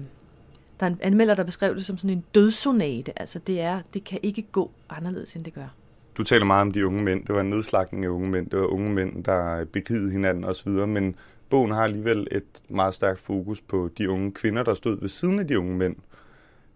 der 0.80 0.86
er 0.86 0.90
en 0.90 0.98
anmelder, 1.02 1.34
der 1.34 1.44
beskrev 1.44 1.74
det 1.74 1.86
som 1.86 1.98
sådan 1.98 2.16
en 2.16 2.24
dødsonate. 2.34 3.20
Altså 3.20 3.38
det 3.38 3.60
er, 3.60 3.80
det 3.94 4.04
kan 4.04 4.18
ikke 4.22 4.42
gå 4.52 4.70
anderledes, 4.90 5.34
end 5.34 5.44
det 5.44 5.54
gør. 5.54 5.74
Du 6.16 6.22
taler 6.24 6.44
meget 6.44 6.60
om 6.60 6.72
de 6.72 6.86
unge 6.86 7.02
mænd. 7.02 7.26
Det 7.26 7.34
var 7.34 7.40
en 7.40 7.50
nedslagning 7.50 8.04
af 8.04 8.08
unge 8.08 8.30
mænd. 8.30 8.50
Det 8.50 8.58
var 8.58 8.66
unge 8.66 8.90
mænd, 8.90 9.24
der 9.24 9.64
begivede 9.64 10.10
hinanden 10.10 10.44
osv. 10.44 10.68
Men 10.68 11.16
bogen 11.50 11.70
har 11.70 11.84
alligevel 11.84 12.28
et 12.30 12.62
meget 12.68 12.94
stærkt 12.94 13.20
fokus 13.20 13.60
på 13.60 13.90
de 13.98 14.10
unge 14.10 14.32
kvinder, 14.32 14.62
der 14.62 14.74
stod 14.74 15.00
ved 15.00 15.08
siden 15.08 15.38
af 15.38 15.48
de 15.48 15.58
unge 15.58 15.76
mænd. 15.76 15.96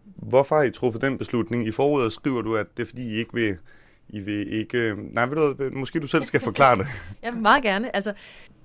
Hvorfor 0.04 0.56
har 0.56 0.62
I 0.62 0.70
truffet 0.70 1.02
den 1.02 1.18
beslutning? 1.18 1.66
I 1.66 1.70
forordet 1.70 2.12
skriver 2.12 2.42
du, 2.42 2.56
at 2.56 2.66
det 2.76 2.82
er 2.82 2.86
fordi, 2.86 3.02
I 3.02 3.14
ikke 3.14 3.34
vil 3.34 3.56
i 4.08 4.20
vil 4.20 4.52
ikke... 4.52 4.78
Øh, 4.78 5.14
nej, 5.14 5.26
ved 5.26 5.36
du, 5.36 5.70
måske 5.78 6.00
du 6.00 6.06
selv 6.06 6.24
skal 6.24 6.40
forklare 6.40 6.78
det. 6.78 6.86
jeg 7.22 7.32
vil 7.32 7.42
meget 7.42 7.62
gerne. 7.62 7.96
Altså, 7.96 8.12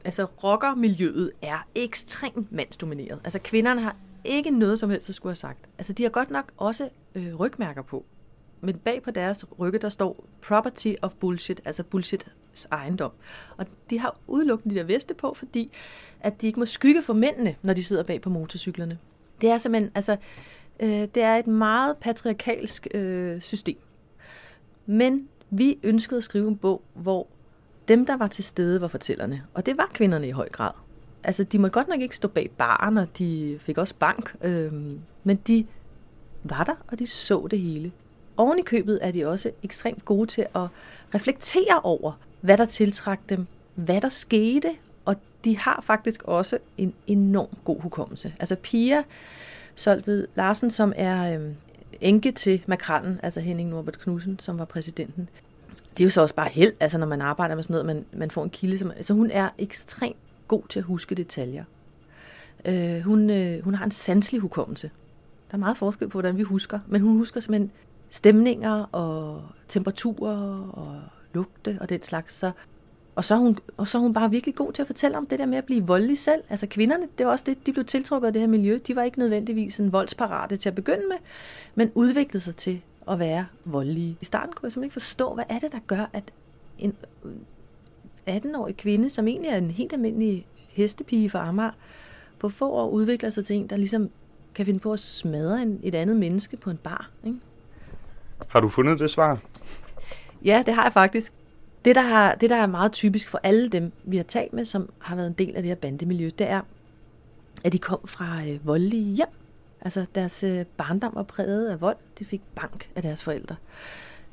altså 0.06 0.26
rockermiljøet 0.26 1.32
er 1.42 1.68
ekstremt 1.76 2.52
mandsdomineret. 2.52 3.20
Altså 3.24 3.40
kvinderne 3.44 3.82
har 3.82 3.96
ikke 4.24 4.52
noget 4.52 4.80
som 4.80 4.90
helst 4.90 5.10
at 5.10 5.16
skulle 5.16 5.32
have 5.32 5.36
sagt. 5.36 5.60
Altså 5.78 5.94
de 5.94 6.04
har 6.04 6.10
godt 6.10 6.32
nok 6.32 6.52
også 6.58 6.90
øh, 7.16 7.36
rygmærker 7.36 7.82
på. 7.82 8.06
Men 8.62 8.78
bag 8.78 9.04
på 9.04 9.12
deres 9.12 9.46
rygge, 9.60 9.80
der 9.80 9.90
står 9.90 10.26
property 10.42 10.94
of 11.02 11.14
bullshit, 11.14 11.62
altså 11.66 11.84
bullshit 11.84 12.28
ejendom. 12.72 13.12
Og 13.58 13.66
de 13.90 14.00
har 14.00 14.18
udelukkende 14.28 14.76
de 14.76 14.80
der 14.80 14.86
veste 14.86 15.14
på, 15.14 15.34
fordi 15.34 15.72
at 16.20 16.42
de 16.42 16.48
ikke 16.48 16.60
må 16.60 16.66
skygge 16.66 17.04
for 17.04 17.14
mændene, 17.14 17.56
når 17.62 17.74
de 17.74 17.84
sidder 17.84 18.04
bag 18.04 18.22
på 18.22 18.30
motorcyklerne. 18.30 18.98
Det 19.42 19.50
er 19.50 19.58
simpelthen, 19.58 19.92
altså, 19.96 20.18
øh, 20.80 21.08
det 21.16 21.18
er 21.18 21.36
et 21.36 21.48
meget 21.48 21.98
patriarkalsk 21.98 22.88
øh, 22.94 23.42
system. 23.42 23.78
Men 24.86 25.28
vi 25.52 25.80
ønskede 25.84 26.18
at 26.18 26.24
skrive 26.24 26.48
en 26.48 26.58
bog, 26.58 26.82
hvor 26.94 27.28
dem, 27.88 28.06
der 28.06 28.18
var 28.18 28.28
til 28.28 28.44
stede, 28.44 28.82
var 28.82 28.88
fortællerne. 28.88 29.44
Og 29.54 29.66
det 29.66 29.78
var 29.78 29.90
kvinderne 29.94 30.28
i 30.28 30.32
høj 30.32 30.50
grad. 30.50 30.72
Altså, 31.24 31.44
de 31.44 31.60
måtte 31.60 31.74
godt 31.74 31.88
nok 31.88 32.02
ikke 32.02 32.16
stå 32.16 32.28
bag 32.28 32.52
baren, 32.58 32.98
og 32.98 33.08
de 33.18 33.60
fik 33.62 33.78
også 33.78 33.94
bank. 34.00 34.36
Øh, 34.42 34.74
men 35.24 35.38
de 35.48 35.66
var 36.44 36.64
der, 36.64 36.76
og 36.88 37.00
de 37.00 37.08
så 37.08 37.48
det 37.52 37.60
hele. 37.60 37.92
Oven 38.38 38.60
i 38.60 38.62
købet 38.62 39.00
er 39.02 39.12
de 39.12 39.28
også 39.28 39.52
ekstremt 39.64 40.06
gode 40.06 40.28
til 40.28 40.46
at 40.56 40.68
reflektere 41.16 41.82
over, 41.84 42.12
hvad 42.42 42.58
der 42.58 42.66
tiltrak 42.66 43.20
dem, 43.30 43.48
hvad 43.76 44.02
der 44.02 44.10
skete, 44.10 44.70
og 45.06 45.16
de 45.44 45.58
har 45.58 45.82
faktisk 45.84 46.24
også 46.24 46.58
en 46.78 46.94
enorm 47.08 47.58
god 47.64 47.82
hukommelse. 47.82 48.34
Altså 48.40 48.56
Pia 48.56 49.04
Solved 49.76 50.28
Larsen, 50.36 50.72
som 50.72 50.94
er 50.96 51.34
øhm, 51.34 51.56
enke 52.02 52.32
til 52.32 52.64
makrallen, 52.68 53.20
altså 53.24 53.40
Henning 53.40 53.70
Norbert 53.70 54.00
Knudsen, 54.00 54.40
som 54.40 54.60
var 54.60 54.66
præsidenten. 54.66 55.30
Det 55.98 56.04
er 56.04 56.06
jo 56.06 56.10
så 56.10 56.22
også 56.22 56.36
bare 56.36 56.50
held, 56.50 56.74
altså 56.80 56.98
når 56.98 57.08
man 57.08 57.22
arbejder 57.22 57.56
med 57.56 57.64
sådan 57.64 57.74
noget, 57.74 57.86
man, 57.86 58.06
man 58.14 58.32
får 58.32 58.44
en 58.44 58.50
kilde. 58.50 58.78
Som, 58.78 58.92
altså 58.92 59.14
hun 59.14 59.32
er 59.32 59.50
ekstremt 59.58 60.18
god 60.48 60.64
til 60.70 60.80
at 60.80 60.86
huske 60.86 61.16
detaljer. 61.16 61.64
Øh, 62.66 63.00
hun, 63.00 63.30
øh, 63.30 63.64
hun 63.64 63.76
har 63.76 63.86
en 63.86 63.92
sanselig 63.92 64.42
hukommelse. 64.42 64.92
Der 65.52 65.56
er 65.56 65.60
meget 65.60 65.78
forskel 65.78 66.08
på, 66.08 66.12
hvordan 66.12 66.38
vi 66.38 66.44
husker, 66.44 66.80
men 66.88 67.02
hun 67.02 67.18
husker 67.18 67.40
simpelthen 67.40 67.72
stemninger 68.10 68.84
og 68.92 69.44
temperaturer 69.68 70.70
og 70.74 71.02
lugte 71.34 71.78
og 71.82 71.90
den 71.90 72.04
slags. 72.04 72.34
Så 72.34 72.52
og 73.16 73.26
så, 73.26 73.34
er 73.36 73.40
hun, 73.40 73.58
og 73.78 73.88
så 73.88 73.98
er 73.98 74.02
hun 74.02 74.14
bare 74.14 74.30
virkelig 74.30 74.56
god 74.56 74.74
til 74.74 74.82
at 74.82 74.88
fortælle 74.88 75.18
om 75.18 75.26
det 75.26 75.40
der 75.40 75.46
med 75.46 75.58
at 75.58 75.66
blive 75.66 75.88
voldelig 75.88 76.18
selv. 76.18 76.44
Altså 76.50 76.68
kvinderne, 76.68 77.08
det 77.18 77.26
var 77.26 77.32
også 77.32 77.46
det, 77.48 77.66
de 77.66 77.74
blev 77.74 77.86
tiltrukket 77.86 78.28
af 78.28 78.34
det 78.34 78.42
her 78.42 78.48
miljø. 78.48 78.80
De 78.88 78.96
var 78.96 79.04
ikke 79.04 79.20
nødvendigvis 79.20 79.80
en 79.80 79.92
voldsparate 79.92 80.58
til 80.58 80.70
at 80.70 80.76
begynde 80.76 81.08
med, 81.10 81.18
men 81.76 81.92
udviklede 81.96 82.44
sig 82.44 82.56
til 82.56 82.82
at 83.10 83.20
være 83.20 83.46
voldelige. 83.66 84.18
I 84.22 84.26
starten 84.26 84.54
kunne 84.54 84.68
jeg 84.68 84.72
simpelthen 84.72 84.88
ikke 84.88 85.06
forstå, 85.06 85.34
hvad 85.34 85.44
er 85.50 85.60
det, 85.60 85.72
der 85.72 85.80
gør, 85.88 86.10
at 86.14 86.24
en 86.78 86.96
18-årig 88.30 88.78
kvinde, 88.78 89.10
som 89.10 89.28
egentlig 89.28 89.50
er 89.50 89.58
en 89.58 89.72
helt 89.72 89.94
almindelig 89.94 90.48
hestepige 90.70 91.30
for 91.30 91.40
Amager, 91.40 91.72
på 92.40 92.50
få 92.50 92.72
år 92.72 92.90
udvikler 92.90 93.30
sig 93.30 93.46
til 93.46 93.56
en, 93.56 93.68
der 93.68 93.78
ligesom 93.78 94.10
kan 94.56 94.66
finde 94.66 94.80
på 94.80 94.94
at 94.94 95.00
smadre 95.00 95.62
en, 95.62 95.80
et 95.84 95.96
andet 95.96 96.16
menneske 96.16 96.58
på 96.58 96.70
en 96.70 96.78
bar. 96.78 97.10
Ikke? 97.26 97.38
Har 98.48 98.60
du 98.60 98.70
fundet 98.70 99.00
det 99.00 99.12
svar? 99.12 99.40
Ja, 100.46 100.64
det 100.66 100.74
har 100.74 100.84
jeg 100.84 100.94
faktisk. 100.94 101.34
Det 101.86 101.96
der, 101.96 102.02
har, 102.02 102.36
det, 102.36 102.50
der 102.50 102.56
er 102.56 102.68
meget 102.68 102.92
typisk 102.92 103.30
for 103.30 103.40
alle 103.44 103.70
dem, 103.70 103.92
vi 104.04 104.18
har 104.18 104.24
talt 104.24 104.54
med, 104.54 104.66
som 104.66 104.90
har 105.00 105.16
været 105.16 105.28
en 105.28 105.34
del 105.34 105.56
af 105.56 105.62
det 105.62 105.70
her 105.70 105.76
bandemiljø, 105.76 106.32
det 106.38 106.50
er, 106.50 106.62
at 107.64 107.74
de 107.74 107.80
kom 107.80 108.00
fra 108.08 108.42
øh, 108.48 108.68
voldelige 108.68 109.16
hjem. 109.16 109.28
Altså 109.82 110.06
deres 110.16 110.44
øh, 110.44 110.66
barndom 110.78 111.12
var 111.16 111.24
præget 111.24 111.70
af 111.70 111.82
vold. 111.82 111.98
De 112.20 112.26
fik 112.26 112.42
bank 112.56 112.90
af 112.96 113.02
deres 113.02 113.24
forældre. 113.24 113.56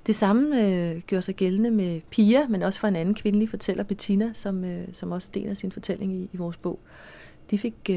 Det 0.07 0.15
samme 0.15 0.63
øh, 0.63 1.01
gjorde 1.01 1.23
sig 1.23 1.35
gældende 1.35 1.71
med 1.71 2.01
Pia, 2.11 2.47
men 2.49 2.63
også 2.63 2.81
for 2.81 2.89
en 2.89 2.97
anden 2.97 3.15
kvindelig 3.15 3.49
fortæller, 3.49 3.85
Bettina, 3.85 4.31
som, 4.33 4.65
øh, 4.65 4.89
som 4.93 5.13
også 5.13 5.31
deler 5.35 5.55
sin 5.55 5.73
fortælling 5.73 6.13
i, 6.13 6.31
i 6.33 6.37
vores 6.37 6.57
bog. 6.57 6.79
De 7.51 7.59
fik, 7.59 7.75
øh, 7.91 7.97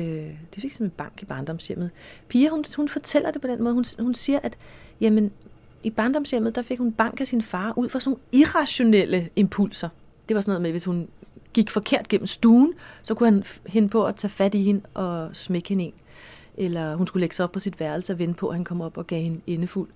de 0.56 0.62
fik 0.62 0.72
simpelthen 0.72 0.90
bank 0.90 1.22
i 1.22 1.26
barndomshjemmet. 1.26 1.90
Pia, 2.28 2.50
hun, 2.50 2.66
hun 2.76 2.90
fortæller 2.90 3.32
det 3.32 3.42
på 3.42 3.48
den 3.48 3.64
måde. 3.64 3.74
Hun, 3.74 3.86
hun 4.00 4.14
siger, 4.14 4.40
at 4.44 4.58
jamen, 5.02 5.32
i 5.84 5.90
barndomshjemmet, 5.90 6.56
der 6.56 6.62
fik 6.62 6.78
hun 6.78 6.92
bank 6.92 7.22
af 7.22 7.28
sin 7.28 7.42
far 7.42 7.74
ud 7.78 7.90
fra 7.90 8.00
sådan 8.00 8.10
nogle 8.10 8.44
irrationelle 8.44 9.30
impulser. 9.36 9.90
Det 10.30 10.36
var 10.36 10.42
sådan 10.42 10.52
noget 10.52 10.62
med, 10.62 10.72
hvis 10.72 10.86
hun 10.86 11.08
gik 11.54 11.70
forkert 11.70 12.08
gennem 12.08 12.28
stuen, 12.28 12.74
så 13.04 13.14
kunne 13.14 13.32
han 13.32 13.44
hende 13.66 13.90
på 13.90 14.06
at 14.06 14.16
tage 14.16 14.32
fat 14.32 14.56
i 14.56 14.64
hende 14.64 14.82
og 14.94 15.30
smække 15.34 15.70
hende 15.70 15.84
en. 15.84 15.94
Eller 16.58 16.96
hun 16.96 17.08
skulle 17.08 17.22
lægge 17.22 17.36
sig 17.36 17.44
op 17.44 17.52
på 17.52 17.60
sit 17.60 17.80
værelse 17.80 18.14
og 18.14 18.20
vente 18.20 18.34
på, 18.34 18.48
at 18.48 18.56
han 18.56 18.66
kom 18.66 18.82
op 18.82 18.98
og 18.98 19.08
gav 19.08 19.22
hende 19.22 19.42
indefuld, 19.48 19.90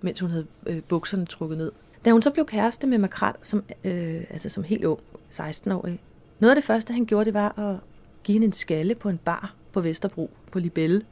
mens 0.00 0.20
hun 0.20 0.30
havde 0.30 0.46
øh, 0.66 0.82
bukserne 0.82 1.26
trukket 1.26 1.58
ned. 1.58 1.72
Da 2.04 2.10
hun 2.10 2.22
så 2.22 2.30
blev 2.30 2.46
kæreste 2.46 2.86
med 2.86 2.98
Makrat, 2.98 3.36
som, 3.42 3.64
øh, 3.84 4.24
altså 4.30 4.48
som 4.48 4.64
helt 4.64 4.84
ung, 4.84 5.00
16-årig, 5.32 6.00
noget 6.38 6.50
af 6.50 6.56
det 6.56 6.64
første, 6.64 6.92
han 6.92 7.06
gjorde, 7.06 7.24
det 7.24 7.34
var 7.34 7.58
at 7.58 7.76
give 8.24 8.34
hende 8.34 8.46
en 8.46 8.52
skalle 8.52 8.94
på 8.94 9.08
en 9.08 9.18
bar 9.18 9.54
på 9.72 9.80
Vesterbro, 9.80 10.30
på 10.52 10.58
Libelle. 10.58 11.02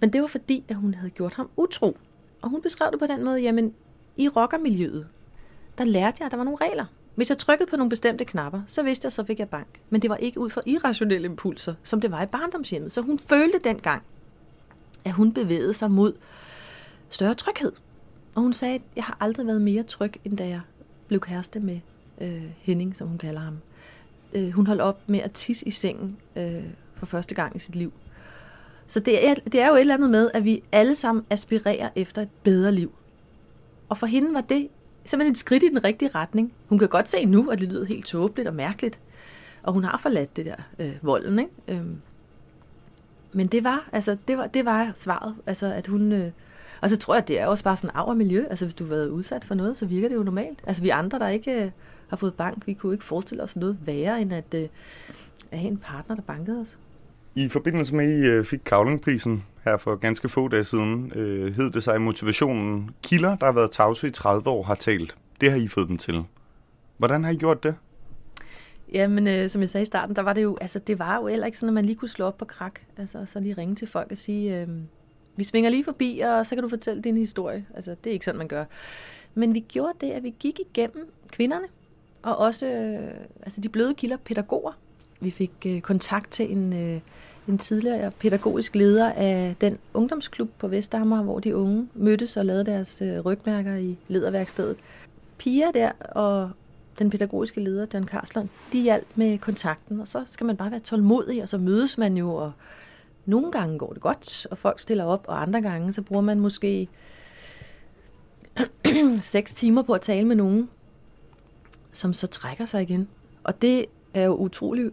Men 0.00 0.12
det 0.12 0.20
var 0.20 0.26
fordi, 0.26 0.64
at 0.68 0.76
hun 0.76 0.94
havde 0.94 1.10
gjort 1.10 1.34
ham 1.34 1.48
utro. 1.56 1.96
Og 2.44 2.50
hun 2.50 2.62
beskrev 2.62 2.90
det 2.90 2.98
på 2.98 3.06
den 3.06 3.24
måde, 3.24 3.40
jamen, 3.40 3.74
i 4.16 4.28
rockermiljøet, 4.28 5.06
der 5.78 5.84
lærte 5.84 6.16
jeg, 6.20 6.26
at 6.26 6.30
der 6.30 6.36
var 6.36 6.44
nogle 6.44 6.58
regler. 6.60 6.84
Hvis 7.14 7.30
jeg 7.30 7.38
trykkede 7.38 7.70
på 7.70 7.76
nogle 7.76 7.90
bestemte 7.90 8.24
knapper, 8.24 8.62
så 8.66 8.82
vidste 8.82 9.06
jeg, 9.06 9.12
så 9.12 9.24
fik 9.24 9.38
jeg 9.38 9.48
bank. 9.48 9.66
Men 9.90 10.02
det 10.02 10.10
var 10.10 10.16
ikke 10.16 10.40
ud 10.40 10.50
fra 10.50 10.60
irrationelle 10.66 11.26
impulser, 11.26 11.74
som 11.82 12.00
det 12.00 12.10
var 12.10 12.22
i 12.22 12.26
barndomshjemmet. 12.26 12.92
Så 12.92 13.00
hun 13.00 13.18
følte 13.18 13.58
dengang, 13.64 14.02
at 15.04 15.12
hun 15.12 15.32
bevægede 15.32 15.74
sig 15.74 15.90
mod 15.90 16.12
større 17.08 17.34
tryghed. 17.34 17.72
Og 18.34 18.42
hun 18.42 18.52
sagde, 18.52 18.74
at 18.74 18.82
jeg 18.96 19.04
har 19.04 19.16
aldrig 19.20 19.46
været 19.46 19.62
mere 19.62 19.82
tryg, 19.82 20.12
end 20.24 20.36
da 20.36 20.48
jeg 20.48 20.60
blev 21.08 21.20
kæreste 21.20 21.60
med 21.60 21.80
øh, 22.20 22.44
Henning, 22.58 22.96
som 22.96 23.08
hun 23.08 23.18
kalder 23.18 23.40
ham. 23.40 23.58
Øh, 24.32 24.50
hun 24.50 24.66
holdt 24.66 24.82
op 24.82 25.00
med 25.06 25.18
at 25.18 25.32
tisse 25.32 25.66
i 25.66 25.70
sengen 25.70 26.16
øh, 26.36 26.64
for 26.94 27.06
første 27.06 27.34
gang 27.34 27.56
i 27.56 27.58
sit 27.58 27.76
liv. 27.76 27.92
Så 28.86 29.00
det 29.00 29.28
er, 29.28 29.34
det 29.34 29.60
er 29.60 29.68
jo 29.68 29.74
et 29.74 29.80
eller 29.80 29.94
andet 29.94 30.10
med, 30.10 30.30
at 30.34 30.44
vi 30.44 30.62
alle 30.72 30.94
sammen 30.94 31.24
aspirerer 31.30 31.88
efter 31.96 32.22
et 32.22 32.28
bedre 32.42 32.72
liv. 32.72 32.92
Og 33.88 33.98
for 33.98 34.06
hende 34.06 34.34
var 34.34 34.40
det 34.40 34.68
simpelthen 35.04 35.32
et 35.32 35.38
skridt 35.38 35.62
i 35.62 35.68
den 35.68 35.84
rigtige 35.84 36.10
retning. 36.14 36.52
Hun 36.68 36.78
kan 36.78 36.88
godt 36.88 37.08
se 37.08 37.24
nu, 37.24 37.50
at 37.50 37.58
det 37.58 37.68
lyder 37.68 37.84
helt 37.84 38.06
tåbeligt 38.06 38.48
og 38.48 38.54
mærkeligt. 38.54 39.00
Og 39.62 39.72
hun 39.72 39.84
har 39.84 39.98
forladt 39.98 40.36
det 40.36 40.46
der 40.46 40.56
øh, 40.78 40.92
volden, 41.02 41.38
ikke? 41.38 41.50
Øhm. 41.68 42.00
Men 43.32 43.46
det 43.46 43.64
var, 43.64 43.88
altså, 43.92 44.16
det 44.28 44.38
var, 44.38 44.46
det 44.46 44.64
var 44.64 44.92
svaret. 44.96 45.34
Altså, 45.46 45.66
at 45.66 45.86
hun... 45.86 46.12
Øh, 46.12 46.30
og 46.80 46.90
så 46.90 46.96
tror 46.96 47.14
jeg, 47.14 47.22
at 47.22 47.28
det 47.28 47.40
er 47.40 47.46
også 47.46 47.64
bare 47.64 47.76
sådan 47.76 47.90
arv 47.94 48.08
og 48.08 48.16
miljø. 48.16 48.44
Altså, 48.50 48.64
hvis 48.64 48.74
du 48.74 48.84
har 48.84 48.88
været 48.88 49.08
udsat 49.08 49.44
for 49.44 49.54
noget, 49.54 49.76
så 49.76 49.86
virker 49.86 50.08
det 50.08 50.14
jo 50.14 50.22
normalt. 50.22 50.58
Altså, 50.66 50.82
vi 50.82 50.88
andre, 50.88 51.18
der 51.18 51.28
ikke 51.28 51.64
øh, 51.64 51.70
har 52.08 52.16
fået 52.16 52.34
bank, 52.34 52.66
vi 52.66 52.74
kunne 52.74 52.92
ikke 52.94 53.04
forestille 53.04 53.42
os 53.42 53.56
noget 53.56 53.78
værre, 53.86 54.20
end 54.20 54.32
at, 54.32 54.54
øh, 54.54 54.68
at 55.50 55.58
have 55.58 55.70
en 55.70 55.78
partner, 55.78 56.16
der 56.16 56.22
bankede 56.22 56.60
os. 56.60 56.78
I 57.36 57.48
forbindelse 57.48 57.94
med, 57.94 58.04
at 58.04 58.10
I 58.10 58.26
øh, 58.26 58.44
fik 58.44 58.60
Kavlingprisen 58.64 59.44
her 59.64 59.76
for 59.76 59.96
ganske 59.96 60.28
få 60.28 60.48
dage 60.48 60.64
siden, 60.64 61.12
øh, 61.14 61.56
hed 61.56 61.70
det 61.70 61.82
sig 61.82 61.96
i 61.96 61.98
motivationen, 61.98 62.90
kilder, 63.02 63.36
der 63.36 63.46
har 63.46 63.52
været 63.52 63.70
tavse 63.70 64.08
i 64.08 64.10
30 64.10 64.48
år, 64.50 64.62
har 64.62 64.74
talt. 64.74 65.16
Det 65.40 65.50
har 65.50 65.58
I 65.58 65.68
fået 65.68 65.88
dem 65.88 65.98
til. 65.98 66.24
Hvordan 66.96 67.24
har 67.24 67.30
I 67.30 67.36
gjort 67.36 67.62
det? 67.62 67.74
Jamen, 68.92 69.26
øh, 69.26 69.50
som 69.50 69.60
jeg 69.60 69.70
sagde 69.70 69.82
i 69.82 69.86
starten, 69.86 70.16
der 70.16 70.22
var 70.22 70.32
det 70.32 70.42
jo, 70.42 70.56
altså 70.60 70.78
det 70.78 70.98
var 70.98 71.16
jo 71.16 71.26
heller 71.26 71.46
ikke 71.46 71.58
sådan, 71.58 71.68
at 71.68 71.74
man 71.74 71.84
lige 71.84 71.96
kunne 71.96 72.08
slå 72.08 72.24
op 72.24 72.38
på 72.38 72.44
krak, 72.44 72.80
altså 72.96 73.26
så 73.26 73.40
lige 73.40 73.54
ringe 73.58 73.74
til 73.74 73.88
folk 73.88 74.10
og 74.10 74.16
sige, 74.16 74.60
øh, 74.60 74.68
vi 75.36 75.44
svinger 75.44 75.70
lige 75.70 75.84
forbi, 75.84 76.22
og 76.24 76.46
så 76.46 76.54
kan 76.54 76.62
du 76.62 76.68
fortælle 76.68 77.02
din 77.02 77.16
historie. 77.16 77.66
Altså, 77.74 77.96
det 78.04 78.10
er 78.10 78.14
ikke 78.14 78.24
sådan, 78.24 78.38
man 78.38 78.48
gør. 78.48 78.64
Men 79.34 79.54
vi 79.54 79.60
gjorde 79.60 79.92
det, 80.00 80.10
at 80.10 80.22
vi 80.22 80.34
gik 80.38 80.60
igennem 80.60 81.10
kvinderne, 81.32 81.66
og 82.22 82.38
også 82.38 82.66
øh, 82.66 83.14
altså 83.42 83.60
de 83.60 83.68
bløde 83.68 83.94
kilder, 83.94 84.16
pædagoger. 84.16 84.72
Vi 85.20 85.30
fik 85.30 85.52
øh, 85.66 85.80
kontakt 85.80 86.30
til 86.30 86.52
en, 86.52 86.72
øh, 86.72 87.00
en 87.48 87.58
tidligere 87.58 88.10
pædagogisk 88.10 88.74
leder 88.74 89.12
af 89.12 89.54
den 89.60 89.78
ungdomsklub 89.94 90.50
på 90.58 90.68
Vestamager, 90.68 91.22
hvor 91.22 91.40
de 91.40 91.56
unge 91.56 91.88
mødtes 91.94 92.36
og 92.36 92.46
lavede 92.46 92.64
deres 92.64 93.02
øh, 93.02 93.20
rygmærker 93.20 93.76
i 93.76 93.96
lederværkstedet. 94.08 94.76
Pia 95.38 95.70
der 95.74 95.90
og 95.90 96.50
den 96.98 97.10
pædagogiske 97.10 97.60
leder, 97.60 97.86
John 97.94 98.06
Karslund, 98.06 98.48
de 98.72 98.82
hjalp 98.82 99.06
med 99.14 99.38
kontakten, 99.38 100.00
og 100.00 100.08
så 100.08 100.24
skal 100.26 100.46
man 100.46 100.56
bare 100.56 100.70
være 100.70 100.80
tålmodig, 100.80 101.42
og 101.42 101.48
så 101.48 101.58
mødes 101.58 101.98
man 101.98 102.16
jo, 102.16 102.34
og 102.34 102.52
nogle 103.26 103.52
gange 103.52 103.78
går 103.78 103.92
det 103.92 104.02
godt, 104.02 104.46
og 104.50 104.58
folk 104.58 104.80
stiller 104.80 105.04
op, 105.04 105.24
og 105.28 105.42
andre 105.42 105.62
gange, 105.62 105.92
så 105.92 106.02
bruger 106.02 106.22
man 106.22 106.40
måske 106.40 106.88
seks 109.22 109.54
timer 109.54 109.82
på 109.82 109.92
at 109.92 110.00
tale 110.00 110.26
med 110.26 110.36
nogen, 110.36 110.68
som 111.92 112.12
så 112.12 112.26
trækker 112.26 112.66
sig 112.66 112.82
igen. 112.82 113.08
Og 113.44 113.62
det 113.62 113.86
er 114.14 114.24
jo 114.24 114.34
utrolig 114.34 114.90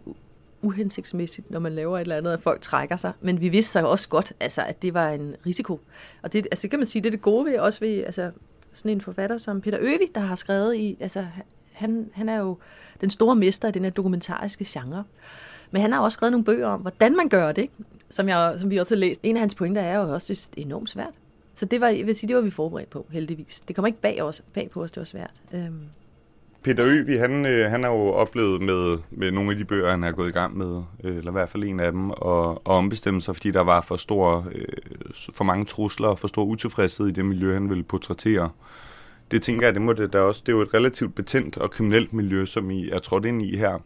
uhensigtsmæssigt, 0.62 1.50
når 1.50 1.58
man 1.58 1.72
laver 1.72 1.98
et 1.98 2.00
eller 2.00 2.16
andet, 2.16 2.32
at 2.32 2.40
folk 2.40 2.60
trækker 2.60 2.96
sig. 2.96 3.12
Men 3.20 3.40
vi 3.40 3.48
vidste 3.48 3.72
så 3.72 3.84
også 3.84 4.08
godt, 4.08 4.32
altså, 4.40 4.62
at 4.62 4.82
det 4.82 4.94
var 4.94 5.10
en 5.10 5.36
risiko. 5.46 5.80
Og 6.22 6.32
det, 6.32 6.46
altså, 6.50 6.62
det 6.62 6.70
kan 6.70 6.78
man 6.78 6.86
sige, 6.86 7.02
det 7.02 7.06
er 7.06 7.10
det 7.10 7.22
gode 7.22 7.46
ved, 7.46 7.58
også 7.58 7.80
ved 7.80 8.04
altså, 8.04 8.30
sådan 8.72 8.90
en 8.90 9.00
forfatter 9.00 9.38
som 9.38 9.60
Peter 9.60 9.78
Øvig, 9.80 10.08
der 10.14 10.20
har 10.20 10.34
skrevet 10.34 10.76
i, 10.76 10.96
altså, 11.00 11.26
han, 11.72 12.10
han 12.12 12.28
er 12.28 12.36
jo 12.36 12.58
den 13.00 13.10
store 13.10 13.36
mester 13.36 13.68
i 13.68 13.70
den 13.70 13.84
her 13.84 13.90
dokumentariske 13.90 14.64
genre. 14.68 15.04
Men 15.70 15.82
han 15.82 15.92
har 15.92 16.00
også 16.00 16.14
skrevet 16.14 16.32
nogle 16.32 16.44
bøger 16.44 16.66
om, 16.66 16.80
hvordan 16.80 17.16
man 17.16 17.28
gør 17.28 17.52
det, 17.52 17.62
ikke? 17.62 17.74
Som, 18.10 18.28
jeg, 18.28 18.56
som 18.58 18.70
vi 18.70 18.76
også 18.76 18.94
har 18.94 18.98
læst. 18.98 19.20
En 19.22 19.36
af 19.36 19.40
hans 19.40 19.54
pointer 19.54 19.82
er 19.82 19.96
jo 19.96 20.12
også 20.12 20.48
det 20.54 20.62
er 20.62 20.66
enormt 20.66 20.90
svært. 20.90 21.14
Så 21.54 21.64
det 21.64 21.80
var, 21.80 21.88
jeg 21.88 22.06
vil 22.06 22.16
sige, 22.16 22.28
det 22.28 22.36
var 22.36 22.42
vi 22.42 22.50
forberedt 22.50 22.90
på, 22.90 23.06
heldigvis. 23.10 23.60
Det 23.60 23.76
kommer 23.76 23.86
ikke 23.86 24.00
bag, 24.00 24.22
os, 24.22 24.42
bag 24.54 24.70
på 24.70 24.82
os, 24.82 24.92
det 24.92 25.00
var 25.00 25.04
svært. 25.04 25.30
Øhm. 25.52 25.80
Peter 26.64 26.86
Øvig, 26.86 27.20
han, 27.20 27.46
øh, 27.46 27.70
han 27.70 27.82
har 27.82 27.90
jo 27.90 28.06
oplevet 28.06 28.62
med, 28.62 28.98
med 29.10 29.30
nogle 29.30 29.50
af 29.50 29.56
de 29.56 29.64
bøger, 29.64 29.90
han 29.90 30.02
har 30.02 30.12
gået 30.12 30.28
i 30.28 30.32
gang 30.32 30.56
med, 30.56 30.82
øh, 31.04 31.16
eller 31.16 31.30
i 31.30 31.32
hvert 31.32 31.48
fald 31.48 31.64
en 31.64 31.80
af 31.80 31.92
dem, 31.92 32.10
og, 32.10 32.48
og 32.48 32.76
ombestemme 32.76 33.20
sig, 33.20 33.36
fordi 33.36 33.50
der 33.50 33.60
var 33.60 33.80
for, 33.80 33.96
stor, 33.96 34.48
øh, 34.52 34.64
for 35.32 35.44
mange 35.44 35.64
trusler 35.64 36.08
og 36.08 36.18
for 36.18 36.28
stor 36.28 36.44
utilfredshed 36.44 37.06
i 37.06 37.10
det 37.10 37.24
miljø, 37.24 37.54
han 37.54 37.68
ville 37.68 37.84
portrættere. 37.84 38.50
Det 39.30 39.42
tænker 39.42 39.66
jeg, 39.66 39.74
det 39.74 39.82
må 39.82 39.92
det 39.92 40.12
da 40.12 40.18
også. 40.18 40.42
Det 40.46 40.52
er 40.52 40.56
jo 40.56 40.62
et 40.62 40.74
relativt 40.74 41.14
betændt 41.14 41.58
og 41.58 41.70
kriminelt 41.70 42.12
miljø, 42.12 42.44
som 42.44 42.70
I 42.70 42.90
er 42.90 42.98
trådt 42.98 43.24
ind 43.24 43.42
i 43.42 43.56
her. 43.56 43.78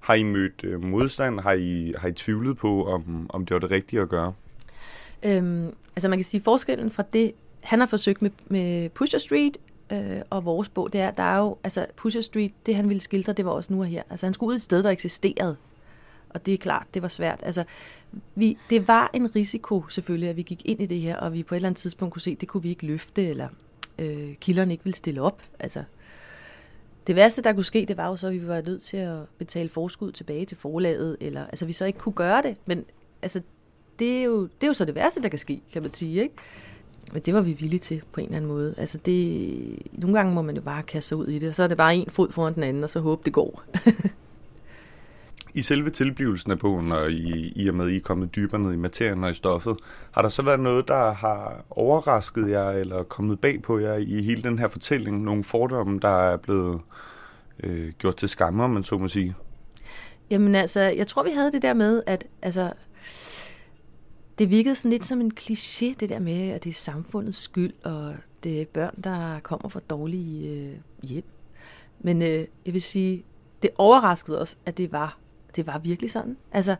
Har 0.00 0.14
I 0.14 0.22
mødt 0.22 0.64
øh, 0.64 0.84
modstand? 0.84 1.40
Har 1.40 1.52
I, 1.52 1.94
har 1.98 2.08
I 2.08 2.12
tvivlet 2.12 2.56
på, 2.56 2.84
om, 2.84 3.26
om 3.28 3.46
det 3.46 3.54
var 3.54 3.60
det 3.60 3.70
rigtige 3.70 4.00
at 4.00 4.08
gøre? 4.08 4.32
Øhm, 5.22 5.66
altså 5.96 6.08
man 6.08 6.18
kan 6.18 6.24
sige, 6.24 6.40
forskellen 6.44 6.90
fra 6.90 7.04
det, 7.12 7.32
han 7.60 7.80
har 7.80 7.86
forsøgt 7.86 8.22
med, 8.22 8.30
med 8.46 8.88
Pusher 8.88 9.18
Street 9.18 9.56
øh, 9.92 10.20
og 10.30 10.44
vores 10.44 10.68
bog, 10.68 10.92
det 10.92 11.00
er, 11.00 11.10
der 11.10 11.22
er 11.22 11.38
jo, 11.38 11.56
altså 11.64 11.86
Pusher 11.96 12.20
Street, 12.22 12.52
det 12.66 12.76
han 12.76 12.88
ville 12.88 13.00
skildre, 13.00 13.32
det 13.32 13.44
var 13.44 13.50
også 13.50 13.72
nu 13.72 13.80
og 13.80 13.86
her. 13.86 14.02
Altså 14.10 14.26
han 14.26 14.34
skulle 14.34 14.50
ud 14.50 14.54
et 14.54 14.62
sted, 14.62 14.82
der 14.82 14.90
eksisterede. 14.90 15.56
Og 16.30 16.46
det 16.46 16.54
er 16.54 16.58
klart, 16.58 16.86
det 16.94 17.02
var 17.02 17.08
svært. 17.08 17.40
Altså, 17.42 17.64
vi, 18.34 18.58
det 18.70 18.88
var 18.88 19.10
en 19.12 19.36
risiko 19.36 19.88
selvfølgelig, 19.88 20.28
at 20.28 20.36
vi 20.36 20.42
gik 20.42 20.62
ind 20.64 20.80
i 20.80 20.86
det 20.86 21.00
her, 21.00 21.16
og 21.16 21.32
vi 21.32 21.42
på 21.42 21.54
et 21.54 21.56
eller 21.56 21.68
andet 21.68 21.80
tidspunkt 21.80 22.12
kunne 22.12 22.22
se, 22.22 22.30
at 22.30 22.40
det 22.40 22.48
kunne 22.48 22.62
vi 22.62 22.68
ikke 22.68 22.86
løfte, 22.86 23.26
eller 23.26 23.48
øh, 23.98 24.34
kilderne 24.34 24.72
ikke 24.72 24.84
ville 24.84 24.96
stille 24.96 25.22
op. 25.22 25.42
Altså, 25.58 25.84
det 27.06 27.16
værste, 27.16 27.42
der 27.42 27.52
kunne 27.52 27.64
ske, 27.64 27.84
det 27.88 27.96
var 27.96 28.06
jo 28.06 28.16
så, 28.16 28.26
at 28.26 28.32
vi 28.32 28.48
var 28.48 28.62
nødt 28.62 28.82
til 28.82 28.96
at 28.96 29.18
betale 29.38 29.68
forskud 29.68 30.12
tilbage 30.12 30.46
til 30.46 30.56
forlaget, 30.56 31.16
eller 31.20 31.46
altså 31.46 31.66
vi 31.66 31.72
så 31.72 31.84
ikke 31.84 31.98
kunne 31.98 32.12
gøre 32.12 32.42
det. 32.42 32.56
Men 32.66 32.84
altså, 33.22 33.42
det 33.98 34.18
er 34.18 34.22
jo, 34.22 34.42
det 34.42 34.62
er 34.62 34.66
jo 34.66 34.74
så 34.74 34.84
det 34.84 34.94
værste, 34.94 35.22
der 35.22 35.28
kan 35.28 35.38
ske, 35.38 35.62
kan 35.72 35.82
man 35.82 35.94
sige, 35.94 36.22
ikke? 36.22 36.34
Men 37.12 37.22
det 37.22 37.34
var 37.34 37.40
vi 37.40 37.52
villige 37.52 37.80
til 37.80 38.02
på 38.12 38.20
en 38.20 38.26
eller 38.26 38.36
anden 38.36 38.50
måde. 38.50 38.74
Altså 38.78 38.98
det, 38.98 39.78
nogle 39.92 40.16
gange 40.16 40.34
må 40.34 40.42
man 40.42 40.56
jo 40.56 40.62
bare 40.62 40.82
kaste 40.82 41.08
sig 41.08 41.18
ud 41.18 41.26
i 41.26 41.38
det, 41.38 41.48
og 41.48 41.54
så 41.54 41.62
er 41.62 41.66
det 41.66 41.76
bare 41.76 41.96
en 41.96 42.10
fod 42.10 42.32
foran 42.32 42.54
den 42.54 42.62
anden, 42.62 42.84
og 42.84 42.90
så 42.90 43.00
håbe 43.00 43.22
det 43.24 43.32
går. 43.32 43.62
I 45.54 45.62
selve 45.62 45.90
tilblivelsen 45.90 46.52
af 46.52 46.58
bogen, 46.58 46.92
og 46.92 47.10
i, 47.10 47.52
i 47.56 47.68
og 47.68 47.74
med, 47.74 47.86
at 47.86 47.92
I 47.92 47.96
er 47.96 48.00
kommet 48.00 48.36
dybere 48.36 48.60
ned 48.60 48.72
i 48.72 48.76
materien 48.76 49.24
og 49.24 49.30
i 49.30 49.34
stoffet, 49.34 49.76
har 50.10 50.22
der 50.22 50.28
så 50.28 50.42
været 50.42 50.60
noget, 50.60 50.88
der 50.88 51.12
har 51.12 51.64
overrasket 51.70 52.50
jer, 52.50 52.70
eller 52.70 53.02
kommet 53.02 53.40
bag 53.40 53.62
på 53.62 53.78
jer 53.78 53.94
i 53.94 54.22
hele 54.22 54.42
den 54.42 54.58
her 54.58 54.68
fortælling? 54.68 55.22
Nogle 55.22 55.44
fordomme, 55.44 55.98
der 56.02 56.32
er 56.32 56.36
blevet 56.36 56.80
øh, 57.64 57.92
gjort 57.98 58.16
til 58.16 58.28
skammer, 58.28 58.66
man 58.66 58.84
så 58.84 58.98
må 58.98 59.08
sige? 59.08 59.34
Jamen 60.30 60.54
altså, 60.54 60.80
jeg 60.80 61.06
tror, 61.06 61.22
vi 61.22 61.30
havde 61.30 61.52
det 61.52 61.62
der 61.62 61.74
med, 61.74 62.02
at 62.06 62.24
altså, 62.42 62.72
det 64.38 64.50
virkede 64.50 64.74
sådan 64.74 64.90
lidt 64.90 65.06
som 65.06 65.20
en 65.20 65.32
kliché, 65.40 65.94
det 66.00 66.08
der 66.08 66.18
med, 66.18 66.50
at 66.50 66.64
det 66.64 66.70
er 66.70 66.74
samfundets 66.74 67.38
skyld, 67.38 67.72
og 67.84 68.16
det 68.44 68.60
er 68.60 68.64
børn, 68.64 68.94
der 69.04 69.40
kommer 69.40 69.68
fra 69.68 69.80
dårlige 69.90 70.50
øh, 70.50 70.74
hjem. 71.02 71.24
Men 72.00 72.22
øh, 72.22 72.46
jeg 72.66 72.74
vil 72.74 72.82
sige, 72.82 73.24
det 73.62 73.70
overraskede 73.78 74.40
os, 74.40 74.58
at 74.66 74.78
det 74.78 74.92
var, 74.92 75.18
det 75.56 75.66
var 75.66 75.78
virkelig 75.78 76.10
sådan. 76.10 76.36
Altså, 76.52 76.76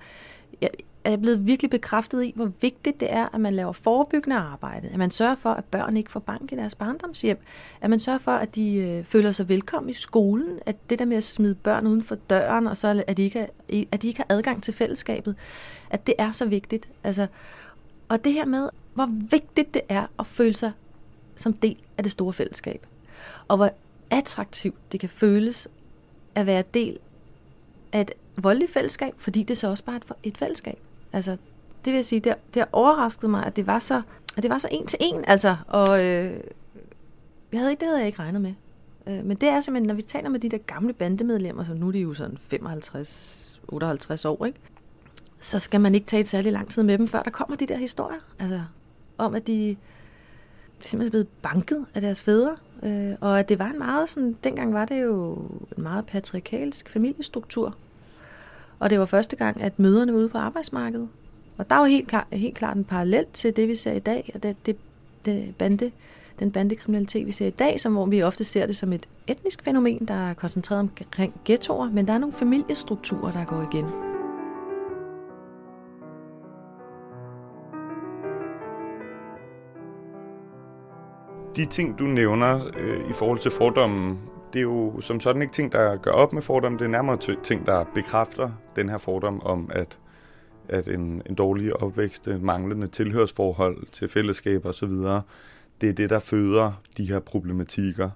jeg, 0.61 0.71
er 1.05 1.17
blevet 1.17 1.47
virkelig 1.47 1.71
bekræftet 1.71 2.25
i, 2.25 2.33
hvor 2.37 2.51
vigtigt 2.61 3.01
det 3.01 3.13
er, 3.13 3.35
at 3.35 3.41
man 3.41 3.55
laver 3.55 3.73
forebyggende 3.73 4.37
arbejde. 4.37 4.89
At 4.89 4.99
man 4.99 5.11
sørger 5.11 5.35
for, 5.35 5.51
at 5.51 5.65
børn 5.65 5.97
ikke 5.97 6.11
får 6.11 6.21
bank 6.21 6.53
i 6.53 6.57
deres 6.57 6.75
barndomshjem. 6.75 7.39
At 7.81 7.91
man 7.91 7.99
sørger 7.99 8.19
for, 8.19 8.33
at 8.33 8.55
de 8.55 8.75
øh, 8.75 9.05
føler 9.05 9.33
sig 9.33 9.49
velkommen 9.49 9.91
i 9.91 9.95
skolen. 9.95 10.59
At 10.67 10.91
det 10.91 10.99
der 10.99 11.05
med 11.05 11.17
at 11.17 11.25
smide 11.25 11.55
børn 11.55 11.87
uden 11.87 12.03
for 12.03 12.15
døren, 12.15 12.67
og 12.67 12.77
så 12.77 13.05
at 13.07 13.17
de 13.17 13.23
ikke, 13.23 13.39
er, 13.69 13.85
at 13.93 14.03
de 14.03 14.09
ikke 14.09 14.19
har 14.19 14.37
adgang 14.37 14.63
til 14.63 14.75
fællesskabet, 14.75 15.37
at 15.91 16.07
det 16.07 16.15
er 16.19 16.33
så 16.33 16.47
vigtigt. 16.47 16.89
Altså, 17.05 17.27
og 18.09 18.25
det 18.25 18.33
her 18.33 18.45
med, 18.45 18.69
hvor 18.95 19.09
vigtigt 19.31 19.75
det 19.75 19.83
er 19.89 20.07
at 20.19 20.27
føle 20.27 20.55
sig 20.55 20.73
som 21.37 21.53
del 21.53 21.77
af 21.99 22.03
det 22.03 22.13
store 22.13 22.33
fællesskab. 22.33 22.87
Og 23.49 23.57
hvor 23.57 23.71
attraktivt 24.11 24.93
det 24.93 25.01
kan 25.01 25.09
føles 25.09 25.69
at 26.35 26.47
være 26.47 26.65
del 26.75 26.99
af 27.93 28.01
et 28.01 28.11
voldeligt 28.37 28.73
fællesskab, 28.73 29.15
fordi 29.17 29.43
det 29.43 29.59
så 29.59 29.69
også 29.69 29.85
bare 29.85 29.97
er 29.97 30.15
et 30.23 30.39
fællesskab. 30.39 30.79
Altså, 31.13 31.31
det 31.85 31.93
vil 31.93 31.95
jeg 31.95 32.05
sige, 32.05 32.21
det, 32.21 32.35
det 32.55 32.65
overraskede 32.73 33.31
mig, 33.31 33.47
at 33.47 33.57
det 33.57 33.67
var 33.67 33.79
så, 33.79 34.03
at 34.37 34.43
det 34.43 34.51
var 34.51 34.59
så 34.59 34.69
en 34.71 34.87
til 34.87 34.99
en, 35.03 35.25
altså, 35.27 35.57
og 35.67 36.05
øh, 36.05 36.41
jeg 37.53 37.61
havde 37.61 37.71
ikke, 37.71 37.81
det 37.81 37.89
havde 37.89 37.99
jeg 37.99 38.07
ikke 38.07 38.19
regnet 38.19 38.41
med. 38.41 38.55
Øh, 39.07 39.25
men 39.25 39.37
det 39.37 39.49
er 39.49 39.61
simpelthen, 39.61 39.89
når 39.89 39.95
vi 39.95 40.03
taler 40.03 40.29
med 40.29 40.41
de 40.41 40.49
der 40.49 40.59
gamle 40.59 40.93
bandemedlemmer, 40.93 41.65
så 41.65 41.75
nu 41.75 41.89
er 41.89 41.93
de 41.93 41.99
jo 41.99 42.15
sådan 42.15 42.39
55, 42.41 43.61
58 43.69 44.25
år, 44.25 44.45
ikke? 44.47 44.59
så 45.41 45.59
skal 45.59 45.81
man 45.81 45.95
ikke 45.95 46.07
tage 46.07 46.21
et 46.21 46.29
særlig 46.29 46.53
lang 46.53 46.71
tid 46.71 46.83
med 46.83 46.99
dem, 46.99 47.09
før 47.09 47.23
der 47.23 47.31
kommer 47.31 47.57
de 47.57 47.67
der 47.67 47.77
historier, 47.77 48.19
altså, 48.39 48.63
om 49.19 49.35
at 49.35 49.47
de 49.47 49.77
simpelthen 50.81 51.07
er 51.07 51.11
blevet 51.11 51.29
banket 51.43 51.87
af 51.95 52.01
deres 52.01 52.21
fædre, 52.21 52.57
øh, 52.83 53.17
og 53.21 53.39
at 53.39 53.49
det 53.49 53.59
var 53.59 53.69
en 53.69 53.79
meget 53.79 54.11
sådan, 54.11 54.37
dengang 54.45 54.75
var 54.75 54.85
det 54.85 55.03
jo 55.03 55.35
en 55.77 55.83
meget 55.83 56.07
patriarkalsk 56.07 56.89
familiestruktur, 56.89 57.75
og 58.79 58.91
det 58.91 59.01
var 59.01 59.07
første 59.07 59.37
gang, 59.37 59.63
at 59.63 59.79
møderne 59.79 60.13
var 60.13 60.19
ude 60.19 60.29
på 60.29 60.39
arbejdsmarkedet. 60.39 61.09
Og 61.59 61.71
der 61.71 61.77
var 61.77 61.87
helt, 61.87 62.09
klar, 62.09 62.27
helt 62.33 62.57
klart 62.57 62.77
en 62.77 62.85
parallel 62.85 63.27
til 63.33 63.57
det, 63.57 63.69
vi 63.69 63.77
ser 63.77 63.93
i 63.93 63.99
dag, 63.99 64.31
og 64.35 64.43
det, 64.43 64.57
det, 64.67 64.77
det 65.25 65.55
bande, 65.59 65.91
den 66.39 66.53
bandekriminalitet, 66.53 67.27
vi 67.27 67.33
ser 67.33 67.47
i 67.47 67.51
dag, 67.51 67.81
som 67.81 67.93
hvor 67.93 68.07
vi 68.07 68.23
ofte 68.23 68.45
ser 68.45 68.67
det 68.67 68.77
som 68.77 68.93
et 68.93 69.09
etnisk 69.27 69.65
fænomen, 69.65 70.09
der 70.09 70.31
er 70.31 70.35
koncentreret 70.35 70.81
omkring 70.81 71.35
ghettoer, 71.45 71.91
men 71.91 72.07
der 72.07 72.13
er 72.13 72.19
nogle 72.19 72.33
familiestrukturer, 72.33 73.33
der 73.33 73.45
går 73.45 73.69
igen. 73.73 73.87
De 81.57 81.67
ting, 81.67 81.99
du 81.99 82.05
nævner 82.05 82.65
øh, 82.79 83.11
i 83.11 83.13
forhold 83.13 83.39
til 83.39 83.51
fordommen, 83.51 84.19
det 84.53 84.59
er 84.59 84.63
jo 84.63 85.01
som 85.01 85.21
sådan 85.21 85.43
ikke 85.43 85.55
ting, 85.55 85.73
der 85.73 85.97
gør 85.97 86.11
op 86.11 86.33
med 86.33 86.43
fordommen, 86.43 86.79
det 86.79 86.85
er 86.85 86.89
nærmere 86.89 87.37
ting, 87.45 87.67
der 87.67 87.85
bekræfter 87.95 88.51
den 88.77 88.89
her 88.89 88.99
fordom 88.99 89.43
om, 89.43 89.71
at, 89.75 89.99
at 90.69 90.89
en, 90.89 91.23
en 91.27 91.35
dårlig 91.35 91.83
opvækst, 91.83 92.29
en 92.29 92.45
manglende 92.45 92.87
tilhørsforhold 92.87 93.87
til 93.93 94.09
fællesskab 94.09 94.67
osv., 94.67 94.93
det 95.81 95.89
er 95.89 95.93
det, 95.93 96.11
der 96.11 96.19
føder 96.19 96.73
de 96.97 97.05
her 97.05 97.19
problematikker. 97.19 98.11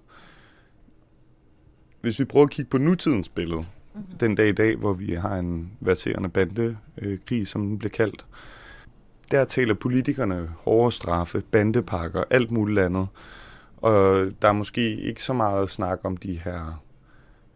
Hvis 2.01 2.19
vi 2.19 2.25
prøver 2.25 2.47
at 2.47 2.51
kigge 2.51 2.71
på 2.71 2.79
nutidens 2.79 3.29
billede, 3.29 3.65
mm-hmm. 3.95 4.19
den 4.19 4.35
dag 4.35 4.49
i 4.49 4.53
dag, 4.53 4.77
hvor 4.77 4.93
vi 4.93 5.13
har 5.13 5.37
en 5.37 5.73
verserende 5.81 6.29
bandekrig, 6.29 7.41
øh, 7.41 7.47
som 7.47 7.67
den 7.67 7.79
bliver 7.79 7.91
kaldt, 7.91 8.27
der 9.31 9.45
taler 9.45 9.75
politikerne 9.75 10.51
hårde 10.59 10.93
straffe, 10.93 11.43
bandepakker, 11.51 12.25
alt 12.31 12.51
muligt 12.51 12.79
andet. 12.79 13.07
Og 13.83 14.31
der 14.43 14.49
er 14.49 14.53
måske 14.53 14.97
ikke 14.97 15.23
så 15.23 15.33
meget 15.33 15.71
snak 15.71 16.01
om 16.05 16.17
de 16.17 16.41
her 16.45 16.83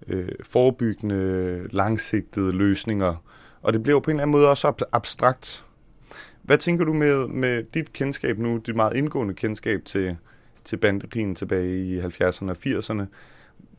øh, 0.07 0.29
forebyggende, 0.43 1.69
langsigtede 1.71 2.53
løsninger. 2.53 3.15
Og 3.63 3.73
det 3.73 3.83
bliver 3.83 3.95
jo 3.95 4.01
på 4.01 4.11
en 4.11 4.15
eller 4.17 4.23
anden 4.23 4.33
måde 4.33 4.49
også 4.49 4.87
abstrakt. 4.93 5.65
Hvad 6.43 6.59
tænker 6.59 6.85
du 6.85 6.93
med, 6.93 7.29
med 7.29 7.63
dit 7.75 7.93
kendskab 7.93 8.39
nu, 8.39 8.57
dit 8.57 8.77
meget 8.77 8.97
indgående 8.97 9.35
kendskab 9.35 9.85
til, 9.85 10.17
til 10.65 10.77
bandekrigen 10.77 11.35
tilbage 11.35 11.79
i 11.79 12.01
70'erne 12.01 12.51
og 12.51 12.57
80'erne? 12.67 13.03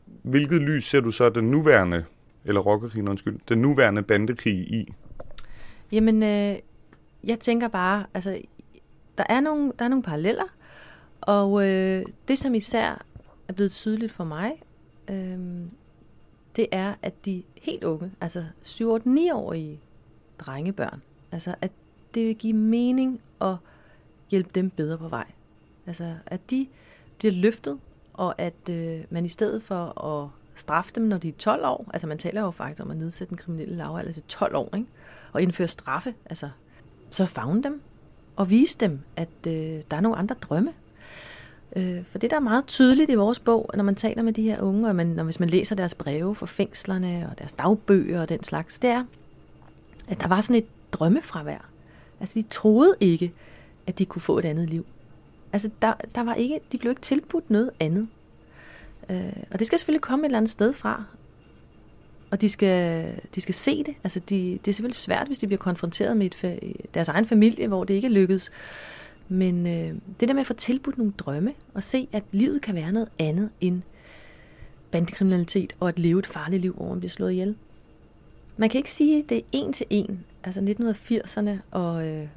Hvilket 0.05 0.61
lys 0.61 0.85
ser 0.89 0.99
du 0.99 1.11
så 1.11 1.29
den 1.29 1.51
nuværende, 1.51 2.05
eller 2.45 2.61
rockerkrigen, 2.61 3.07
undskyld, 3.07 3.39
den 3.49 3.61
nuværende 3.61 4.03
bandekrig 4.03 4.53
i? 4.53 4.93
Jamen, 5.91 6.23
øh, 6.23 6.55
jeg 7.23 7.39
tænker 7.39 7.67
bare, 7.67 8.05
altså, 8.13 8.41
der 9.17 9.23
er 9.29 9.39
nogle, 9.39 9.71
der 9.79 9.85
er 9.85 9.89
nogle 9.89 10.03
paralleller, 10.03 10.43
og 11.21 11.67
øh, 11.67 12.05
det, 12.27 12.39
som 12.39 12.55
især 12.55 13.05
er 13.47 13.53
blevet 13.53 13.71
tydeligt 13.71 14.11
for 14.11 14.23
mig, 14.23 14.51
øh, 15.09 15.39
det 16.55 16.67
er, 16.71 16.93
at 17.01 17.25
de 17.25 17.43
helt 17.61 17.83
unge, 17.83 18.11
altså 18.21 18.45
7-8-9-årige 18.65 19.79
drengebørn, 20.39 21.01
altså 21.31 21.55
at 21.61 21.71
det 22.13 22.27
vil 22.27 22.35
give 22.35 22.53
mening 22.53 23.21
at 23.41 23.55
hjælpe 24.29 24.49
dem 24.55 24.69
bedre 24.69 24.97
på 24.97 25.07
vej. 25.07 25.25
Altså 25.87 26.15
at 26.25 26.49
de 26.49 26.67
bliver 27.17 27.31
løftet, 27.31 27.79
og 28.13 28.41
at 28.41 28.69
øh, 28.69 29.03
man 29.09 29.25
i 29.25 29.29
stedet 29.29 29.63
for 29.63 30.03
at 30.05 30.29
straffe 30.55 30.91
dem, 30.95 31.03
når 31.03 31.17
de 31.17 31.29
er 31.29 31.33
12 31.33 31.65
år, 31.65 31.85
altså 31.93 32.07
man 32.07 32.17
taler 32.17 32.41
jo 32.41 32.51
faktisk 32.51 32.81
om 32.81 32.91
at 32.91 32.97
nedsætte 32.97 33.29
den 33.29 33.37
kriminelle 33.37 33.75
lavalder 33.75 34.11
til 34.11 34.23
12 34.23 34.55
år, 34.55 34.75
ikke? 34.75 34.87
og 35.33 35.41
indføre 35.41 35.67
straffe, 35.67 36.13
altså 36.25 36.49
så 37.11 37.25
fagne 37.25 37.63
dem 37.63 37.81
og 38.35 38.49
vise 38.49 38.77
dem, 38.77 38.99
at 39.15 39.29
øh, 39.47 39.81
der 39.91 39.97
er 39.97 40.01
nogle 40.01 40.17
andre 40.17 40.35
drømme. 40.41 40.73
Øh, 41.75 42.03
for 42.11 42.17
det, 42.17 42.29
der 42.29 42.35
er 42.35 42.41
meget 42.41 42.65
tydeligt 42.65 43.09
i 43.09 43.15
vores 43.15 43.39
bog, 43.39 43.69
når 43.73 43.83
man 43.83 43.95
taler 43.95 44.23
med 44.23 44.33
de 44.33 44.41
her 44.41 44.61
unge, 44.61 44.87
og 44.87 44.95
man, 44.95 45.07
når, 45.07 45.23
hvis 45.23 45.39
man 45.39 45.49
læser 45.49 45.75
deres 45.75 45.93
breve 45.93 46.35
fra 46.35 46.45
fængslerne 46.45 47.27
og 47.31 47.39
deres 47.39 47.51
dagbøger 47.51 48.21
og 48.21 48.29
den 48.29 48.43
slags, 48.43 48.79
det 48.79 48.89
er, 48.89 49.03
at 50.07 50.21
der 50.21 50.27
var 50.27 50.41
sådan 50.41 50.55
et 50.55 50.65
drømmefravær. 50.91 51.69
Altså, 52.19 52.39
de 52.39 52.45
troede 52.49 52.95
ikke, 52.99 53.33
at 53.87 53.99
de 53.99 54.05
kunne 54.05 54.21
få 54.21 54.39
et 54.39 54.45
andet 54.45 54.69
liv. 54.69 54.85
Altså, 55.53 55.69
der, 55.81 55.93
der 56.15 56.23
var 56.23 56.33
ikke, 56.33 56.59
de 56.71 56.77
blev 56.77 56.89
ikke 56.89 57.01
tilbudt 57.01 57.49
noget 57.49 57.71
andet. 57.79 58.07
Øh, 59.09 59.33
og 59.51 59.59
det 59.59 59.67
skal 59.67 59.79
selvfølgelig 59.79 60.01
komme 60.01 60.25
et 60.25 60.27
eller 60.27 60.37
andet 60.37 60.51
sted 60.51 60.73
fra. 60.73 61.03
Og 62.31 62.41
de 62.41 62.49
skal, 62.49 63.11
de 63.35 63.41
skal 63.41 63.55
se 63.55 63.83
det. 63.83 63.95
Altså, 64.03 64.19
de, 64.19 64.59
det 64.65 64.67
er 64.67 64.73
selvfølgelig 64.73 64.95
svært, 64.95 65.27
hvis 65.27 65.37
de 65.37 65.47
bliver 65.47 65.57
konfronteret 65.57 66.17
med 66.17 66.25
et, 66.43 66.93
deres 66.93 67.09
egen 67.09 67.25
familie, 67.25 67.67
hvor 67.67 67.83
det 67.83 67.93
ikke 67.93 68.09
lykkedes. 68.09 68.51
Men 69.29 69.67
øh, 69.67 69.95
det 70.19 70.27
der 70.27 70.33
med 70.33 70.41
at 70.41 70.47
få 70.47 70.53
tilbudt 70.53 70.97
nogle 70.97 71.13
drømme, 71.17 71.53
og 71.73 71.83
se, 71.83 72.07
at 72.11 72.23
livet 72.31 72.61
kan 72.61 72.75
være 72.75 72.91
noget 72.91 73.09
andet 73.19 73.49
end 73.61 73.81
bandekriminalitet, 74.91 75.73
og 75.79 75.87
at 75.87 75.99
leve 75.99 76.19
et 76.19 76.27
farligt 76.27 76.61
liv, 76.61 76.73
hvor 76.73 76.89
man 76.89 76.99
bliver 76.99 77.09
slået 77.09 77.31
ihjel. 77.31 77.55
Man 78.57 78.69
kan 78.69 78.77
ikke 78.77 78.91
sige, 78.91 79.23
at 79.23 79.29
det 79.29 79.37
er 79.37 79.41
en 79.51 79.73
til 79.73 79.85
en. 79.89 80.23
Altså 80.43 80.61
1980'erne 80.61 81.49
og 81.71 82.07
øh, 82.07 82.27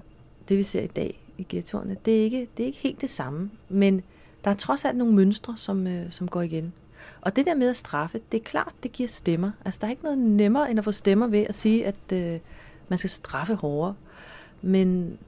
det, 0.48 0.58
vi 0.58 0.62
ser 0.62 0.82
i 0.82 0.86
dag 0.86 1.20
i 1.38 1.46
ghettoerne, 1.48 1.96
det 2.04 2.18
er, 2.18 2.22
ikke, 2.22 2.48
det 2.56 2.62
er 2.62 2.66
ikke 2.66 2.78
helt 2.78 3.00
det 3.00 3.10
samme. 3.10 3.50
Men 3.68 4.02
der 4.44 4.50
er 4.50 4.54
trods 4.54 4.84
alt 4.84 4.96
nogle 4.96 5.14
mønstre, 5.14 5.54
som, 5.56 5.86
øh, 5.86 6.12
som 6.12 6.28
går 6.28 6.42
igen. 6.42 6.72
Og 7.20 7.36
det 7.36 7.46
der 7.46 7.54
med 7.54 7.68
at 7.68 7.76
straffe, 7.76 8.20
det 8.32 8.40
er 8.40 8.44
klart, 8.44 8.72
det 8.82 8.92
giver 8.92 9.08
stemmer. 9.08 9.50
Altså 9.64 9.78
der 9.80 9.86
er 9.86 9.90
ikke 9.90 10.02
noget 10.02 10.18
nemmere 10.18 10.70
end 10.70 10.78
at 10.78 10.84
få 10.84 10.92
stemmer 10.92 11.26
ved 11.26 11.46
at 11.48 11.54
sige, 11.54 11.86
at 11.86 12.12
øh, 12.12 12.40
man 12.88 12.98
skal 12.98 13.10
straffe 13.10 13.54
hårdere. 13.54 13.94
Men 14.62 15.18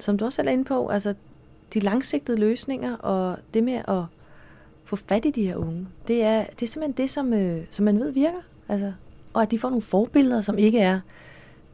som 0.00 0.18
du 0.18 0.24
også 0.24 0.42
er 0.42 0.48
inde 0.48 0.64
på, 0.64 0.88
altså 0.88 1.14
de 1.74 1.80
langsigtede 1.80 2.38
løsninger 2.38 2.96
og 2.96 3.36
det 3.54 3.64
med 3.64 3.82
at 3.88 4.02
få 4.84 4.96
fat 4.96 5.24
i 5.24 5.30
de 5.30 5.46
her 5.46 5.56
unge, 5.56 5.88
det 6.08 6.22
er, 6.22 6.44
det 6.44 6.62
er 6.62 6.66
simpelthen 6.66 6.96
det, 6.96 7.10
som, 7.10 7.32
øh, 7.32 7.62
som 7.70 7.84
man 7.84 8.00
ved 8.00 8.10
virker. 8.10 8.40
Altså, 8.68 8.92
og 9.34 9.42
at 9.42 9.50
de 9.50 9.58
får 9.58 9.68
nogle 9.68 9.82
forbilleder, 9.82 10.40
som 10.40 10.58
ikke 10.58 10.78
er 10.78 11.00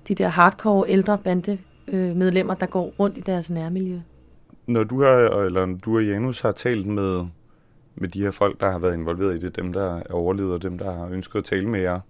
de 0.08 0.14
der 0.14 0.28
hardcore 0.28 0.88
ældre 0.88 1.18
bande 1.18 1.58
øh, 1.88 2.16
medlemmer, 2.16 2.54
der 2.54 2.66
går 2.66 2.94
rundt 2.98 3.18
i 3.18 3.20
deres 3.20 3.50
nærmiljø. 3.50 3.98
Når 4.66 4.84
du 4.84 5.02
har, 5.02 5.10
eller 5.44 5.78
du 5.84 5.96
og 5.96 6.06
Janus 6.06 6.40
har 6.40 6.52
talt 6.52 6.86
med, 6.86 7.26
med 7.94 8.08
de 8.08 8.22
her 8.22 8.30
folk, 8.30 8.60
der 8.60 8.70
har 8.70 8.78
været 8.78 8.94
involveret 8.94 9.36
i 9.36 9.38
det, 9.38 9.56
dem 9.56 9.72
der 9.72 9.96
er 9.96 10.02
overlevet, 10.10 10.52
og 10.52 10.62
dem 10.62 10.78
der 10.78 10.92
har 10.92 11.08
ønsket 11.08 11.38
at 11.38 11.44
tale 11.44 11.68
med 11.68 11.80
jer, 11.80 12.00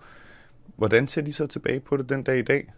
hvordan 0.76 1.08
ser 1.08 1.22
de 1.22 1.32
så 1.32 1.46
tilbage 1.46 1.80
på 1.80 1.96
det 1.96 2.08
den 2.08 2.22
dag 2.22 2.38
i 2.38 2.42
dag? 2.42 2.72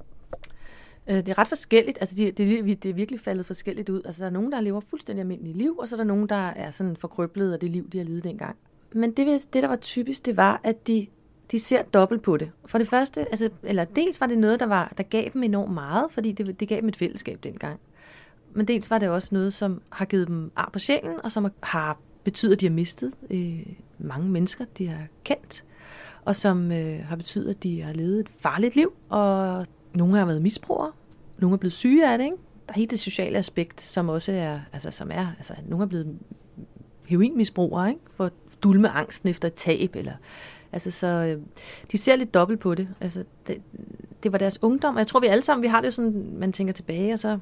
Øh, 1.08 1.16
det 1.16 1.28
er 1.28 1.38
ret 1.38 1.48
forskelligt. 1.48 1.98
Altså, 2.00 2.14
det, 2.14 2.38
det, 2.38 2.82
det 2.82 2.88
er 2.88 2.94
virkelig 2.94 3.20
faldet 3.20 3.46
forskelligt 3.46 3.88
ud. 3.88 4.02
Altså, 4.04 4.22
der 4.22 4.26
er 4.26 4.32
nogen, 4.32 4.52
der 4.52 4.60
lever 4.60 4.80
fuldstændig 4.80 5.20
almindelige 5.20 5.58
liv, 5.58 5.76
og 5.78 5.88
så 5.88 5.94
er 5.94 5.96
der 5.96 6.04
nogen, 6.04 6.28
der 6.28 6.48
er 6.48 6.70
sådan 6.70 6.96
forkrøblet 6.96 7.52
af 7.52 7.60
det 7.60 7.70
liv, 7.70 7.90
de 7.90 7.98
har 7.98 8.04
levet 8.04 8.24
dengang. 8.24 8.56
Men 8.92 9.10
det, 9.10 9.26
det, 9.52 9.62
der 9.62 9.68
var 9.68 9.76
typisk, 9.76 10.26
det 10.26 10.36
var, 10.36 10.60
at 10.64 10.86
de, 10.86 11.06
de 11.50 11.58
ser 11.58 11.82
dobbelt 11.82 12.22
på 12.22 12.36
det. 12.36 12.50
For 12.66 12.78
det 12.78 12.88
første, 12.88 13.20
altså, 13.20 13.50
eller 13.62 13.84
dels 13.84 14.20
var 14.20 14.26
det 14.26 14.38
noget, 14.38 14.60
der, 14.60 14.66
var, 14.66 14.92
der 14.96 15.02
gav 15.02 15.28
dem 15.34 15.42
enormt 15.42 15.74
meget, 15.74 16.06
fordi 16.10 16.32
det, 16.32 16.60
det 16.60 16.68
gav 16.68 16.80
dem 16.80 16.88
et 16.88 16.96
fællesskab 16.96 17.38
dengang. 17.42 17.80
Men 18.52 18.68
dels 18.68 18.90
var 18.90 18.98
det 18.98 19.08
også 19.08 19.28
noget, 19.32 19.52
som 19.52 19.82
har 19.90 20.04
givet 20.04 20.28
dem 20.28 20.52
ar 20.56 20.70
på 20.72 20.78
sjælen, 20.78 21.14
og 21.24 21.32
som 21.32 21.52
har 21.62 21.98
betydet, 22.24 22.52
at 22.52 22.60
de 22.60 22.66
har 22.66 22.74
mistet 22.74 23.12
øh, 23.30 23.66
mange 23.98 24.28
mennesker, 24.28 24.64
de 24.78 24.86
har 24.86 25.06
kendt, 25.24 25.64
og 26.24 26.36
som 26.36 26.72
øh, 26.72 27.04
har 27.04 27.16
betydet, 27.16 27.50
at 27.50 27.62
de 27.62 27.82
har 27.82 27.92
levet 27.92 28.20
et 28.20 28.28
farligt 28.28 28.76
liv, 28.76 28.92
og 29.08 29.66
nogle 29.96 30.18
har 30.18 30.24
været 30.24 30.42
misbrugere, 30.42 30.92
nogle 31.38 31.54
er 31.54 31.58
blevet 31.58 31.72
syge 31.72 32.12
af 32.12 32.18
det, 32.18 32.24
ikke? 32.24 32.36
Der 32.66 32.72
er 32.72 32.76
helt 32.76 32.90
det 32.90 33.00
sociale 33.00 33.38
aspekt, 33.38 33.80
som 33.80 34.08
også 34.08 34.32
er, 34.32 34.60
altså, 34.72 34.90
som 34.90 35.10
er, 35.10 35.26
altså, 35.36 35.54
nogle 35.68 35.84
er 35.84 35.88
blevet 35.88 36.18
heroinmisbrugere, 37.06 37.88
ikke? 37.88 38.00
For 38.14 38.24
at 38.24 38.32
dulme 38.62 38.88
angsten 38.88 39.28
efter 39.28 39.48
et 39.48 39.54
tab, 39.54 39.96
eller, 39.96 40.12
altså, 40.72 40.90
så 40.90 41.06
øh, 41.06 41.42
de 41.92 41.98
ser 41.98 42.16
lidt 42.16 42.34
dobbelt 42.34 42.60
på 42.60 42.74
det. 42.74 42.88
Altså, 43.00 43.24
det, 43.46 43.62
det 44.22 44.32
var 44.32 44.38
deres 44.38 44.62
ungdom, 44.62 44.94
og 44.94 44.98
jeg 44.98 45.06
tror, 45.06 45.20
vi 45.20 45.26
alle 45.26 45.42
sammen, 45.42 45.62
vi 45.62 45.68
har 45.68 45.80
det 45.80 45.94
sådan, 45.94 46.26
man 46.38 46.52
tænker 46.52 46.72
tilbage, 46.72 47.12
og 47.12 47.18
så 47.18 47.38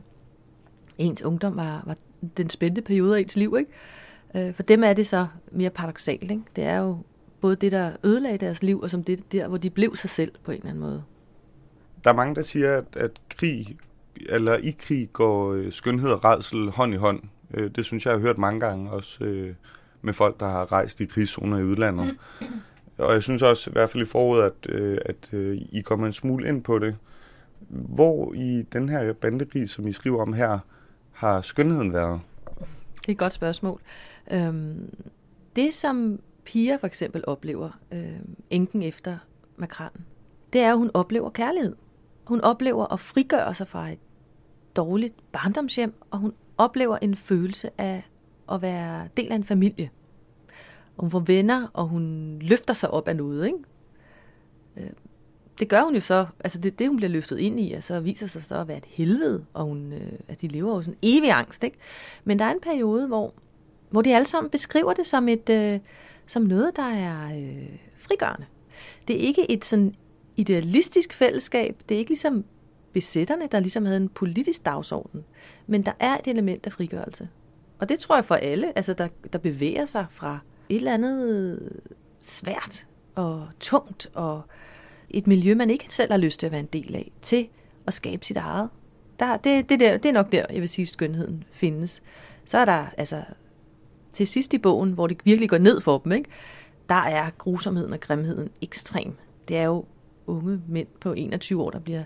ens 0.98 1.22
ungdom 1.22 1.56
var, 1.56 1.82
var 1.86 1.96
den 2.36 2.50
spændte 2.50 2.82
periode 2.82 3.16
af 3.16 3.20
ens 3.20 3.36
liv, 3.36 3.56
ikke? 3.58 4.48
Øh, 4.48 4.54
for 4.54 4.62
dem 4.62 4.84
er 4.84 4.92
det 4.92 5.06
så 5.06 5.26
mere 5.52 5.70
paradoxalt, 5.70 6.30
ikke? 6.30 6.42
Det 6.56 6.64
er 6.64 6.78
jo 6.78 6.98
både 7.40 7.56
det, 7.56 7.72
der 7.72 7.92
ødelagde 8.04 8.38
deres 8.38 8.62
liv, 8.62 8.80
og 8.80 8.90
som 8.90 9.04
det 9.04 9.32
der, 9.32 9.48
hvor 9.48 9.58
de 9.58 9.70
blev 9.70 9.96
sig 9.96 10.10
selv 10.10 10.32
på 10.42 10.50
en 10.50 10.56
eller 10.56 10.70
anden 10.70 10.80
måde 10.80 11.02
der 12.04 12.10
er 12.10 12.14
mange, 12.14 12.34
der 12.34 12.42
siger, 12.42 12.76
at, 12.76 12.96
at 12.96 13.10
krig 13.28 13.76
eller 14.26 14.56
i 14.56 14.76
krig 14.78 15.08
går 15.12 15.52
øh, 15.52 15.72
skønhed 15.72 16.10
og 16.10 16.24
redsel 16.24 16.70
hånd 16.70 16.94
i 16.94 16.96
hånd. 16.96 17.22
Øh, 17.54 17.70
det 17.70 17.84
synes 17.84 18.06
jeg, 18.06 18.10
jeg 18.10 18.18
har 18.18 18.26
hørt 18.26 18.38
mange 18.38 18.60
gange 18.60 18.90
også 18.90 19.24
øh, 19.24 19.54
med 20.02 20.12
folk, 20.12 20.40
der 20.40 20.48
har 20.48 20.72
rejst 20.72 21.00
i 21.00 21.04
krigszoner 21.04 21.58
i 21.58 21.64
udlandet. 21.64 22.18
Og 22.98 23.12
jeg 23.12 23.22
synes 23.22 23.42
også, 23.42 23.70
i 23.70 23.72
hvert 23.72 23.90
fald 23.90 24.02
i 24.02 24.06
foråret, 24.06 24.44
at, 24.44 24.70
øh, 24.70 24.98
at 25.06 25.30
øh, 25.32 25.58
I 25.72 25.80
kommer 25.80 26.06
en 26.06 26.12
smule 26.12 26.48
ind 26.48 26.62
på 26.62 26.78
det. 26.78 26.96
Hvor 27.68 28.32
i 28.32 28.62
den 28.72 28.88
her 28.88 29.12
bandekrig, 29.12 29.70
som 29.70 29.86
I 29.86 29.92
skriver 29.92 30.22
om 30.22 30.32
her, 30.32 30.58
har 31.12 31.40
skønheden 31.40 31.92
været? 31.92 32.20
Det 33.00 33.08
er 33.08 33.12
et 33.12 33.18
godt 33.18 33.32
spørgsmål. 33.32 33.80
Øhm, 34.32 34.94
det, 35.56 35.74
som 35.74 36.20
piger 36.44 36.78
for 36.78 36.86
eksempel 36.86 37.24
oplever, 37.26 37.80
øh, 37.92 38.18
enken 38.50 38.82
efter 38.82 39.18
makranen, 39.56 40.04
det 40.52 40.60
er, 40.60 40.70
at 40.70 40.78
hun 40.78 40.90
oplever 40.94 41.30
kærlighed. 41.30 41.76
Hun 42.24 42.40
oplever 42.40 42.92
at 42.92 43.00
frigøre 43.00 43.54
sig 43.54 43.68
fra 43.68 43.88
et 43.88 43.98
dårligt 44.76 45.14
barndomshjem, 45.32 45.94
og 46.10 46.18
hun 46.18 46.32
oplever 46.58 46.98
en 46.98 47.16
følelse 47.16 47.70
af 47.78 48.02
at 48.52 48.62
være 48.62 49.08
del 49.16 49.32
af 49.32 49.36
en 49.36 49.44
familie. 49.44 49.90
Og 50.96 51.00
hun 51.00 51.10
får 51.10 51.20
venner, 51.20 51.68
og 51.72 51.88
hun 51.88 52.38
løfter 52.42 52.74
sig 52.74 52.90
op 52.90 53.08
af 53.08 53.16
noget. 53.16 53.46
Ikke? 53.46 53.58
Øh, 54.76 54.90
det 55.58 55.68
gør 55.68 55.82
hun 55.82 55.94
jo 55.94 56.00
så, 56.00 56.26
altså 56.44 56.58
det, 56.58 56.78
det 56.78 56.88
hun 56.88 56.96
bliver 56.96 57.10
løftet 57.10 57.38
ind 57.38 57.60
i, 57.60 57.72
altså 57.72 58.00
viser 58.00 58.26
sig 58.26 58.42
så 58.42 58.56
at 58.56 58.68
være 58.68 58.76
et 58.76 58.86
helvede, 58.86 59.44
og 59.54 59.64
hun, 59.64 59.92
øh, 59.92 60.12
at 60.28 60.40
de 60.40 60.48
lever 60.48 60.74
jo 60.74 60.82
sådan 60.82 60.98
evig 61.02 61.30
angst. 61.30 61.64
Ikke? 61.64 61.76
Men 62.24 62.38
der 62.38 62.44
er 62.44 62.52
en 62.52 62.60
periode, 62.60 63.06
hvor, 63.06 63.34
hvor 63.90 64.02
de 64.02 64.14
alle 64.14 64.26
sammen 64.26 64.50
beskriver 64.50 64.92
det 64.92 65.06
som, 65.06 65.28
et, 65.28 65.48
øh, 65.50 65.80
som 66.26 66.42
noget, 66.42 66.76
der 66.76 66.82
er 66.82 67.38
øh, 67.38 67.78
frigørende. 67.98 68.46
Det 69.08 69.16
er 69.16 69.20
ikke 69.20 69.50
et 69.50 69.64
sådan 69.64 69.94
idealistisk 70.36 71.12
fællesskab, 71.12 71.82
det 71.88 71.94
er 71.94 71.98
ikke 71.98 72.10
ligesom 72.10 72.44
besætterne, 72.92 73.48
der 73.52 73.60
ligesom 73.60 73.84
havde 73.84 73.96
en 73.96 74.08
politisk 74.08 74.64
dagsorden, 74.64 75.24
men 75.66 75.82
der 75.82 75.92
er 76.00 76.18
et 76.18 76.26
element 76.26 76.66
af 76.66 76.72
frigørelse. 76.72 77.28
Og 77.78 77.88
det 77.88 77.98
tror 77.98 78.16
jeg 78.16 78.24
for 78.24 78.34
alle, 78.34 78.76
altså 78.76 78.92
der, 78.92 79.08
der 79.32 79.38
bevæger 79.38 79.84
sig 79.84 80.06
fra 80.10 80.38
et 80.68 80.76
eller 80.76 80.94
andet 80.94 81.60
svært 82.22 82.86
og 83.14 83.48
tungt 83.60 84.10
og 84.14 84.42
et 85.10 85.26
miljø, 85.26 85.54
man 85.54 85.70
ikke 85.70 85.86
selv 85.88 86.12
har 86.12 86.18
lyst 86.18 86.40
til 86.40 86.46
at 86.46 86.52
være 86.52 86.60
en 86.60 86.68
del 86.72 86.94
af, 86.94 87.12
til 87.22 87.48
at 87.86 87.94
skabe 87.94 88.24
sit 88.24 88.36
eget. 88.36 88.68
Der, 89.18 89.36
det, 89.36 89.68
det, 89.68 89.80
der, 89.80 89.96
det 89.96 90.08
er 90.08 90.12
nok 90.12 90.32
der, 90.32 90.46
jeg 90.50 90.60
vil 90.60 90.68
sige, 90.68 90.86
skønheden 90.86 91.44
findes. 91.52 92.02
Så 92.44 92.58
er 92.58 92.64
der, 92.64 92.86
altså, 92.96 93.22
til 94.12 94.26
sidst 94.26 94.54
i 94.54 94.58
bogen, 94.58 94.92
hvor 94.92 95.06
det 95.06 95.16
virkelig 95.24 95.48
går 95.48 95.58
ned 95.58 95.80
for 95.80 95.98
dem, 95.98 96.12
ikke? 96.12 96.30
der 96.88 96.94
er 96.94 97.30
grusomheden 97.38 97.92
og 97.92 98.00
grimheden 98.00 98.48
ekstrem. 98.62 99.16
Det 99.48 99.56
er 99.56 99.62
jo 99.62 99.84
unge 100.26 100.60
mænd 100.68 100.88
på 101.00 101.12
21 101.12 101.62
år, 101.62 101.70
der 101.70 101.78
bliver 101.78 102.04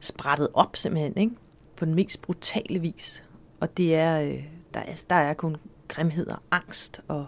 sprættet 0.00 0.48
op 0.54 0.76
simpelthen, 0.76 1.16
ikke? 1.16 1.34
på 1.76 1.84
den 1.84 1.94
mest 1.94 2.22
brutale 2.22 2.78
vis. 2.78 3.24
Og 3.60 3.76
det 3.76 3.94
er, 3.94 4.20
øh, 4.20 4.44
der, 4.74 4.80
er, 4.80 5.04
der 5.10 5.16
er 5.16 5.34
kun 5.34 5.56
grimhed 5.88 6.26
og 6.26 6.38
angst 6.50 7.00
og 7.08 7.26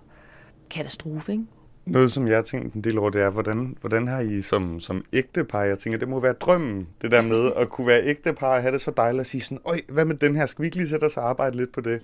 katastrofe. 0.71 1.33
Ikke? 1.33 1.45
Noget, 1.87 2.13
som 2.13 2.29
jeg 2.29 2.37
har 2.37 2.43
tænkt 2.43 2.75
en 2.75 2.81
del 2.81 2.99
over, 2.99 3.11
det 3.11 3.23
er, 3.23 3.31
hvordan, 3.31 3.77
hvordan 3.81 4.09
har 4.09 4.21
I 4.21 4.43
som, 4.43 4.81
som 4.81 5.05
ægtepar, 5.13 5.63
jeg 5.63 5.79
tænker, 5.79 5.99
det 5.99 6.09
må 6.09 6.21
være 6.21 6.33
drømmen, 6.33 6.89
det 7.03 7.11
der 7.11 7.23
med 7.23 7.53
at 7.57 7.69
kunne 7.69 7.87
være 7.87 8.05
ægtepar 8.05 8.55
og 8.55 8.63
have 8.63 8.73
det 8.73 8.81
så 8.81 8.91
dejligt 8.97 9.21
at 9.21 9.27
sige 9.27 9.41
sådan, 9.41 9.61
øj, 9.65 9.77
hvad 9.89 10.05
med 10.05 10.15
den 10.15 10.37
her, 10.37 10.47
skal 10.47 10.63
vi 10.63 10.67
ikke 10.67 10.77
lige 10.77 10.89
sætte 10.89 11.05
os 11.05 11.17
og 11.17 11.29
arbejde 11.29 11.57
lidt 11.57 11.73
på 11.73 11.81
det? 11.81 12.01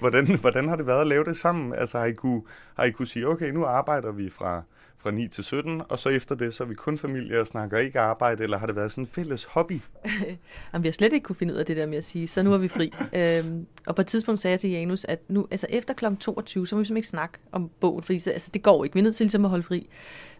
Hvordan, 0.00 0.34
hvordan 0.40 0.68
har 0.68 0.76
det 0.76 0.86
været 0.86 1.00
at 1.00 1.06
lave 1.06 1.24
det 1.24 1.36
sammen? 1.36 1.74
Altså 1.74 1.98
har 1.98 2.06
I 2.06 2.12
kunne, 2.12 2.42
har 2.74 2.84
I 2.84 2.90
kunne 2.90 3.06
sige, 3.06 3.28
okay, 3.28 3.50
nu 3.50 3.64
arbejder 3.64 4.12
vi 4.12 4.30
fra 4.30 4.62
fra 5.06 5.10
9 5.10 5.28
til 5.28 5.44
17, 5.44 5.82
og 5.88 5.98
så 5.98 6.08
efter 6.08 6.34
det, 6.34 6.54
så 6.54 6.64
er 6.64 6.68
vi 6.68 6.74
kun 6.74 6.98
familie 6.98 7.40
og 7.40 7.46
snakker 7.46 7.78
ikke 7.78 8.00
arbejde, 8.00 8.42
eller 8.42 8.58
har 8.58 8.66
det 8.66 8.76
været 8.76 8.92
sådan 8.92 9.04
en 9.04 9.08
fælles 9.08 9.44
hobby? 9.44 9.80
Jamen, 10.72 10.82
vi 10.82 10.88
har 10.88 10.92
slet 10.92 11.12
ikke 11.12 11.24
kunne 11.24 11.36
finde 11.36 11.54
ud 11.54 11.58
af 11.58 11.66
det 11.66 11.76
der 11.76 11.86
med 11.86 11.98
at 11.98 12.04
sige, 12.04 12.28
så 12.28 12.42
nu 12.42 12.52
er 12.52 12.58
vi 12.58 12.68
fri. 12.68 12.92
øhm, 13.20 13.66
og 13.86 13.94
på 13.94 14.00
et 14.00 14.06
tidspunkt 14.06 14.40
sagde 14.40 14.52
jeg 14.52 14.60
til 14.60 14.70
Janus, 14.70 15.04
at 15.04 15.20
nu, 15.28 15.46
altså 15.50 15.66
efter 15.70 15.94
kl. 15.94 16.04
22, 16.20 16.66
så 16.66 16.76
må 16.76 16.78
vi 16.78 16.84
simpelthen 16.84 16.96
ikke 16.96 17.08
snakke 17.08 17.38
om 17.52 17.70
bogen, 17.80 18.02
fordi 18.02 18.18
så, 18.18 18.30
altså, 18.30 18.50
det 18.54 18.62
går 18.62 18.84
ikke. 18.84 18.94
Vi 18.94 19.00
er 19.00 19.04
nødt 19.04 19.16
til 19.16 19.24
ligesom 19.24 19.44
at 19.44 19.50
holde 19.50 19.62
fri. 19.62 19.88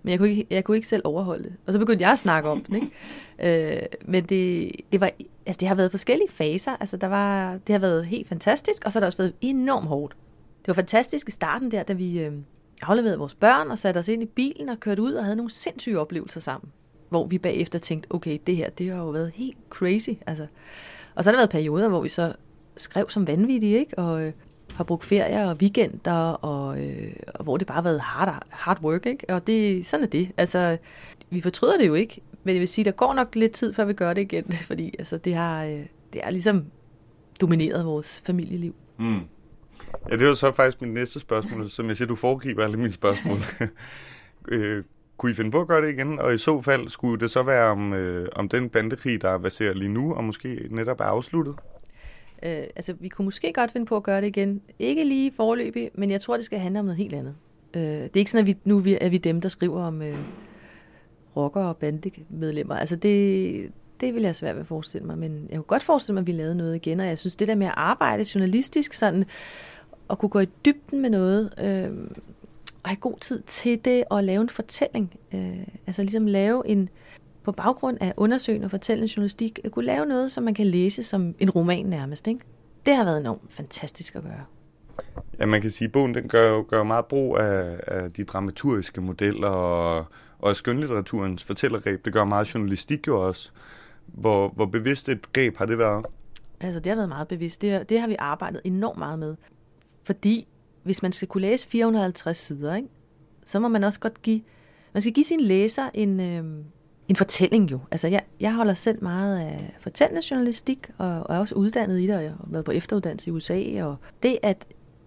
Men 0.03 0.11
jeg 0.11 0.19
kunne, 0.19 0.31
ikke, 0.31 0.47
jeg 0.51 0.65
kunne 0.65 0.77
ikke 0.77 0.89
selv 0.89 1.03
overholde 1.05 1.45
det. 1.45 1.53
Og 1.67 1.73
så 1.73 1.79
begyndte 1.79 2.03
jeg 2.03 2.13
at 2.13 2.19
snakke 2.19 2.49
om 2.49 2.65
den. 2.65 2.75
Ikke? 2.75 2.91
Øh, 3.39 3.83
men 4.03 4.25
det, 4.25 4.73
det, 4.93 5.01
var, 5.01 5.11
altså, 5.47 5.61
det 5.61 5.69
har 5.69 5.75
været 5.75 5.91
forskellige 5.91 6.29
faser. 6.31 6.77
Altså, 6.81 6.97
der 6.97 7.07
var, 7.07 7.53
det 7.67 7.73
har 7.73 7.79
været 7.79 8.07
helt 8.07 8.29
fantastisk, 8.29 8.85
og 8.85 8.93
så 8.93 8.99
har 8.99 9.01
det 9.01 9.07
også 9.07 9.19
været 9.19 9.33
enormt 9.41 9.87
hårdt. 9.87 10.17
Det 10.61 10.69
var 10.69 10.75
fantastisk 10.75 11.29
i 11.29 11.31
starten 11.31 11.71
der, 11.71 11.83
da 11.83 11.93
vi... 11.93 12.19
Øh, 12.21 12.33
afleverede 12.83 13.19
vores 13.19 13.35
børn 13.35 13.71
og 13.71 13.79
satte 13.79 13.99
os 13.99 14.09
ind 14.09 14.23
i 14.23 14.27
bilen 14.27 14.69
og 14.69 14.81
kørte 14.81 15.03
ud 15.03 15.13
og 15.13 15.25
havde 15.25 15.37
nogle 15.37 15.51
sindssyge 15.51 15.99
oplevelser 15.99 16.41
sammen. 16.41 16.73
Hvor 17.09 17.27
vi 17.27 17.39
bagefter 17.39 17.79
tænkte, 17.79 18.15
okay, 18.15 18.39
det 18.47 18.57
her, 18.57 18.71
det 18.71 18.91
har 18.91 18.97
jo 18.97 19.09
været 19.09 19.33
helt 19.35 19.59
crazy. 19.71 20.11
Altså. 20.27 20.47
Og 21.15 21.25
så 21.25 21.31
har 21.31 21.33
der 21.33 21.39
været 21.39 21.51
perioder, 21.51 21.89
hvor 21.89 22.01
vi 22.01 22.09
så 22.09 22.33
skrev 22.77 23.11
som 23.11 23.27
vanvittige, 23.27 23.79
ikke? 23.79 23.99
Og 23.99 24.23
øh, 24.23 24.33
har 24.71 24.85
brugt 24.85 25.05
ferier 25.05 25.47
og 25.51 25.57
weekender, 25.57 26.13
og, 26.31 26.85
øh, 26.85 27.13
og 27.35 27.45
hvor 27.45 27.57
det 27.57 27.67
bare 27.67 27.75
har 27.75 27.83
været 27.83 28.01
hard, 28.01 28.47
hard 28.51 28.83
work, 28.83 29.07
ikke? 29.07 29.27
Og 29.29 29.47
det, 29.47 29.87
sådan 29.87 30.05
er 30.05 30.09
det. 30.09 30.31
Altså, 30.37 30.77
vi 31.31 31.41
fortryder 31.41 31.79
det 31.79 31.87
jo 31.87 31.95
ikke, 31.95 32.21
men 32.45 32.55
jeg 32.55 32.61
vil 32.61 32.69
sige, 32.69 32.85
der 32.85 32.91
går 32.91 33.15
nok 33.15 33.35
lidt 33.35 33.53
tid, 33.53 33.73
før 33.73 33.85
vi 33.85 33.93
gør 33.93 34.13
det 34.13 34.23
igen, 34.23 34.53
fordi 34.71 34.95
altså, 34.99 35.19
det, 35.19 35.35
har, 35.35 35.65
øh, 35.65 35.87
det 36.13 36.21
er 36.25 36.31
ligesom 36.31 36.65
domineret 37.41 37.87
vores 37.87 38.23
familieliv. 38.25 38.75
Mm. 38.99 39.21
Ja, 40.11 40.17
det 40.17 40.29
var 40.29 40.35
så 40.35 40.53
faktisk 40.53 40.81
mit 40.81 40.91
næste 40.91 41.21
spørgsmål, 41.21 41.71
som 41.71 41.89
jeg 41.89 41.97
siger, 41.97 42.09
du 42.09 42.17
foregriber 42.17 42.65
alle 42.65 42.77
mine 42.77 42.93
spørgsmål. 42.93 43.39
øh, 44.53 44.85
kunne 45.17 45.33
I 45.33 45.35
finde 45.35 45.51
på 45.51 45.61
at 45.61 45.69
gøre 45.69 45.83
det 45.83 45.91
igen? 45.91 46.19
Og 46.19 46.35
i 46.35 46.39
så 46.39 46.63
fald, 46.63 46.89
skulle 46.89 47.21
det 47.21 47.31
så 47.31 47.43
være 47.43 47.71
om, 47.71 47.93
øh, 47.93 48.29
om 48.33 48.49
den 48.49 48.69
bandekrig, 48.69 49.23
der 49.23 49.39
baserer 49.39 49.75
lige 49.75 49.89
nu, 49.89 50.15
og 50.15 50.25
måske 50.25 50.69
netop 50.71 51.01
er 51.01 51.05
afsluttet? 51.05 51.55
Øh, 52.43 52.65
altså, 52.77 52.95
vi 53.01 53.09
kunne 53.09 53.25
måske 53.25 53.53
godt 53.53 53.71
finde 53.71 53.87
på 53.87 53.97
at 53.97 54.03
gøre 54.03 54.21
det 54.21 54.27
igen. 54.27 54.63
Ikke 54.79 55.05
lige 55.05 55.33
forløbig, 55.37 55.91
men 55.95 56.11
jeg 56.11 56.21
tror, 56.21 56.37
det 56.37 56.45
skal 56.45 56.59
handle 56.59 56.81
om 56.81 56.87
noget 56.87 56.99
helt 56.99 57.15
andet. 57.15 57.35
Øh, 57.77 57.83
det 57.83 58.05
er 58.05 58.19
ikke 58.19 58.31
sådan, 58.31 58.43
at 58.43 58.47
vi, 58.47 58.57
nu 58.65 58.83
er 59.01 59.09
vi 59.09 59.19
dem, 59.19 59.41
der 59.41 59.49
skriver 59.49 59.83
om 59.83 60.03
øh, 60.03 60.19
rocker- 61.37 61.65
og 61.65 61.77
bandemedlemmer. 61.77 62.77
Altså, 62.77 62.97
det, 62.97 63.71
det 64.01 64.15
vil 64.15 64.23
jeg 64.23 64.37
svært 64.37 64.55
ved 64.55 64.61
at 64.61 64.67
forestille 64.67 65.07
mig, 65.07 65.19
men 65.19 65.47
jeg 65.51 65.57
kunne 65.57 65.65
godt 65.65 65.83
forestille 65.83 66.15
mig, 66.15 66.21
at 66.21 66.27
vi 66.27 66.33
lavede 66.33 66.55
noget 66.55 66.75
igen, 66.75 67.01
og 67.01 67.07
jeg 67.07 67.19
synes, 67.19 67.37
det 67.37 67.49
der 67.49 67.55
med 67.55 67.67
at 67.67 67.75
arbejde 67.77 68.25
journalistisk 68.35 68.95
sådan, 68.95 69.25
at 70.11 70.19
kunne 70.19 70.29
gå 70.29 70.41
i 70.41 70.47
dybden 70.65 71.03
med 71.03 71.11
noget, 71.11 71.55
øh, 71.59 71.91
og 72.83 72.91
have 72.91 72.97
god 72.97 73.19
tid 73.21 73.43
til 73.47 73.85
det, 73.85 74.05
og 74.11 74.25
lave 74.25 74.43
en 74.43 74.49
fortælling. 74.49 75.15
Øh, 75.35 75.67
altså 75.87 76.03
ligesom 76.03 76.27
lave 76.27 76.69
en, 76.69 76.89
på 77.43 77.53
baggrund 77.53 77.99
af 78.01 78.15
undersøgende 78.17 78.65
og 78.65 78.71
fortællende 78.71 79.13
journalistik, 79.17 79.59
at 79.65 79.73
kunne 79.73 79.85
lave 79.85 80.07
noget, 80.07 80.33
som 80.33 80.45
man 80.45 80.55
kan 80.55 80.67
læse 80.67 81.03
som 81.03 81.35
en 81.39 81.51
roman 81.51 81.87
nærmest. 81.87 82.27
Ikke? 82.27 82.41
Det 82.87 82.97
har 82.97 83.05
været 83.05 83.21
enormt 83.21 83.53
fantastisk 83.53 84.15
at 84.15 84.23
gøre. 84.23 84.45
Ja, 85.39 85.47
man 85.47 85.61
kan 85.61 85.71
sige, 85.71 85.87
at 85.87 85.93
bogen 85.93 86.15
den 86.15 86.29
gør, 86.29 86.63
gør 86.63 86.83
meget 86.83 87.07
brug 87.07 87.39
af, 87.39 87.81
af 87.87 88.13
de 88.13 88.25
dramaturgiske 88.25 89.01
modeller 89.01 89.49
og, 89.49 90.05
og 90.39 90.57
skønlitteraturens 90.57 91.45
fortællergreb. 91.45 92.05
Det 92.05 92.13
gør 92.13 92.25
meget 92.25 92.55
journalistik 92.55 93.07
jo 93.07 93.27
også. 93.27 93.51
Hvor, 94.07 94.49
hvor 94.49 94.67
bevidst 94.67 95.09
et 95.09 95.33
greb 95.33 95.57
har 95.57 95.67
det 95.67 95.79
været? 95.79 96.07
Altså, 96.61 96.81
det 96.81 96.91
har 96.91 96.97
været 96.97 97.09
meget 97.09 97.29
bevidst. 97.29 97.63
Det, 97.63 97.89
det 97.89 98.01
har 98.01 98.09
vi 98.09 98.17
arbejdet 98.19 98.61
enormt 98.65 98.99
meget 98.99 99.19
med. 99.19 99.37
Fordi 100.05 100.47
hvis 100.83 101.03
man 101.03 101.13
skal 101.13 101.29
kunne 101.29 101.41
læse 101.41 101.69
450 101.69 102.37
sider, 102.37 102.75
ikke, 102.75 102.89
så 103.45 103.61
må 103.61 103.69
man 103.69 103.85
også 103.85 104.01
godt 104.01 104.23
give, 104.23 104.43
man 104.93 105.01
skal 105.01 105.13
give 105.13 105.25
sin 105.25 105.41
læser 105.41 105.91
en, 105.95 106.21
øh, 106.21 106.45
en 107.09 107.17
fortælling 107.17 107.71
jo. 107.71 107.79
Altså 107.91 108.09
jeg, 108.09 108.23
jeg 108.41 108.55
holder 108.55 108.75
selv 108.75 109.03
meget 109.03 109.39
af 109.39 109.77
fortællende 109.81 110.23
journalistik, 110.31 110.91
og, 110.99 111.09
og 111.09 111.35
er 111.35 111.39
også 111.39 111.55
uddannet 111.55 112.01
i 112.01 112.07
det, 112.07 112.17
og 112.17 112.23
jeg 112.23 112.31
har 112.31 112.47
været 112.47 112.65
på 112.65 112.71
efteruddannelse 112.71 113.29
i 113.29 113.33
USA, 113.33 113.85
og 113.85 113.97
det 114.23 114.39
at 114.43 114.67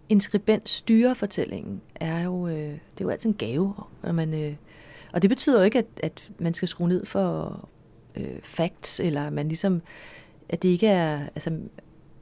en 0.09 0.21
skribent 0.21 0.69
styrer 0.69 1.13
fortællingen, 1.13 1.81
er 1.95 2.23
jo, 2.23 2.47
øh, 2.47 2.55
det 2.55 3.01
er 3.01 3.05
jo 3.05 3.09
altid 3.09 3.29
en 3.29 3.35
gave. 3.35 3.73
Når 4.03 4.11
man, 4.11 4.33
øh, 4.33 4.55
og 5.13 5.21
det 5.21 5.29
betyder 5.29 5.57
jo 5.57 5.63
ikke, 5.63 5.79
at, 5.79 5.85
at 6.03 6.31
man 6.39 6.53
skal 6.53 6.67
skrue 6.67 6.87
ned 6.87 7.05
for 7.05 7.69
øh, 8.15 8.39
facts, 8.43 8.99
eller 8.99 9.29
man 9.29 9.47
ligesom, 9.47 9.81
at 10.49 10.63
det 10.63 10.69
ikke 10.69 10.87
er, 10.87 11.19
altså, 11.35 11.59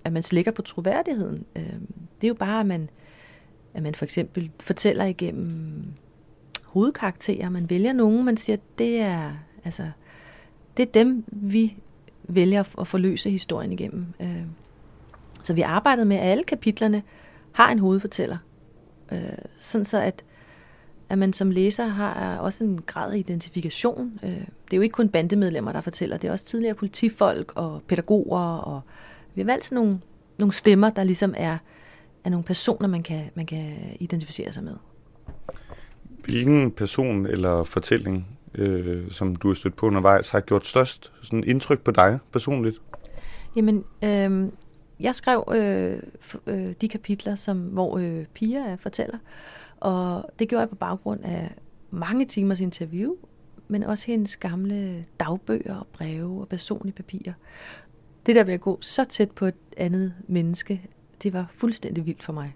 at 0.03 0.13
man 0.13 0.23
slækker 0.23 0.51
på 0.51 0.61
troværdigheden. 0.61 1.45
Øh, 1.55 1.73
det 2.21 2.23
er 2.23 2.27
jo 2.27 2.33
bare, 2.33 2.59
at 2.59 2.65
man, 2.65 2.89
at 3.73 3.83
man 3.83 3.95
for 3.95 4.05
eksempel 4.05 4.51
fortæller 4.59 5.05
igennem 5.05 5.83
hovedkarakterer. 6.63 7.49
Man 7.49 7.69
vælger 7.69 7.93
nogen, 7.93 8.25
man 8.25 8.37
siger, 8.37 8.57
det 8.77 8.99
er, 8.99 9.33
altså, 9.63 9.91
det 10.77 10.87
er 10.87 10.91
dem, 10.91 11.23
vi 11.27 11.75
vælger 12.23 12.63
at 12.79 12.87
forløse 12.87 13.29
historien 13.29 13.71
igennem. 13.71 14.05
Øh, 14.19 14.43
så 15.43 15.53
vi 15.53 15.61
arbejdede 15.61 16.05
med, 16.05 16.17
at 16.17 16.31
alle 16.31 16.43
kapitlerne 16.43 17.03
har 17.51 17.71
en 17.71 17.79
hovedfortæller. 17.79 18.37
Øh, 19.11 19.19
sådan 19.61 19.85
så, 19.85 20.01
at, 20.01 20.23
at 21.09 21.17
man 21.17 21.33
som 21.33 21.51
læser 21.51 21.85
har 21.85 22.37
også 22.37 22.63
en 22.63 22.81
grad 22.81 23.13
af 23.13 23.17
identifikation. 23.17 24.19
Øh, 24.23 24.29
det 24.29 24.73
er 24.73 24.77
jo 24.77 24.81
ikke 24.81 24.93
kun 24.93 25.09
bandemedlemmer, 25.09 25.71
der 25.71 25.81
fortæller. 25.81 26.17
Det 26.17 26.27
er 26.27 26.31
også 26.31 26.45
tidligere 26.45 26.75
politifolk 26.75 27.51
og 27.55 27.81
pædagoger. 27.87 28.57
Og 28.57 28.81
vi 29.35 29.41
har 29.41 29.45
valgt 29.45 29.65
sådan 29.65 29.75
nogle, 29.75 29.99
nogle 30.37 30.53
stemmer, 30.53 30.89
der 30.89 31.03
ligesom 31.03 31.33
er 31.37 31.57
er 32.27 32.29
nogle 32.29 32.43
personer, 32.43 32.87
man 32.87 33.03
kan, 33.03 33.29
man 33.35 33.45
kan 33.45 33.73
identificere 33.99 34.53
sig 34.53 34.63
med. 34.63 34.75
Hvilken 36.03 36.71
person 36.71 37.25
eller 37.25 37.63
fortælling, 37.63 38.27
øh, 38.55 39.11
som 39.11 39.35
du 39.35 39.47
har 39.47 39.55
stødt 39.55 39.75
på 39.75 39.85
undervejs, 39.85 40.29
har 40.29 40.39
gjort 40.39 40.65
størst 40.65 41.11
sådan 41.21 41.43
indtryk 41.47 41.79
på 41.79 41.91
dig 41.91 42.19
personligt? 42.31 42.81
Jamen, 43.55 43.83
øh, 44.03 44.51
jeg 44.99 45.15
skrev 45.15 45.53
øh, 45.55 45.99
øh, 46.47 46.73
de 46.81 46.87
kapitler, 46.87 47.35
som, 47.35 47.59
hvor 47.59 47.97
øh, 47.97 48.25
Pia 48.33 48.59
er 48.59 48.77
fortæller, 48.77 49.17
og 49.77 50.29
det 50.39 50.49
gjorde 50.49 50.59
jeg 50.59 50.69
på 50.69 50.75
baggrund 50.75 51.23
af 51.23 51.55
mange 51.91 52.25
timers 52.25 52.59
interview, 52.59 53.15
men 53.67 53.83
også 53.83 54.05
hendes 54.05 54.37
gamle 54.37 55.05
dagbøger 55.19 55.75
og 55.75 55.87
breve 55.87 56.41
og 56.41 56.47
personlige 56.47 56.95
papirer. 56.95 57.33
Det 58.25 58.35
der 58.35 58.43
ved 58.43 58.53
at 58.53 58.61
gå 58.61 58.77
så 58.81 59.03
tæt 59.03 59.31
på 59.31 59.45
et 59.45 59.55
andet 59.77 60.13
menneske, 60.27 60.81
det 61.23 61.33
var 61.33 61.47
fuldstændig 61.55 62.05
vildt 62.05 62.23
for 62.23 62.33
mig. 62.33 62.55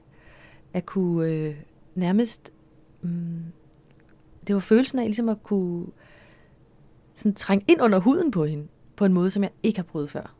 At 0.73 0.85
kunne 0.85 1.27
øh, 1.27 1.55
nærmest... 1.95 2.51
Mm, 3.01 3.43
det 4.47 4.55
var 4.55 4.61
følelsen 4.61 4.99
af 4.99 5.05
ligesom 5.05 5.29
at 5.29 5.43
kunne 5.43 5.85
sådan, 7.15 7.33
trænge 7.33 7.65
ind 7.67 7.81
under 7.81 7.99
huden 7.99 8.31
på 8.31 8.45
hende, 8.45 8.67
på 8.95 9.05
en 9.05 9.13
måde, 9.13 9.29
som 9.29 9.43
jeg 9.43 9.51
ikke 9.63 9.79
har 9.79 9.83
prøvet 9.83 10.11
før. 10.11 10.35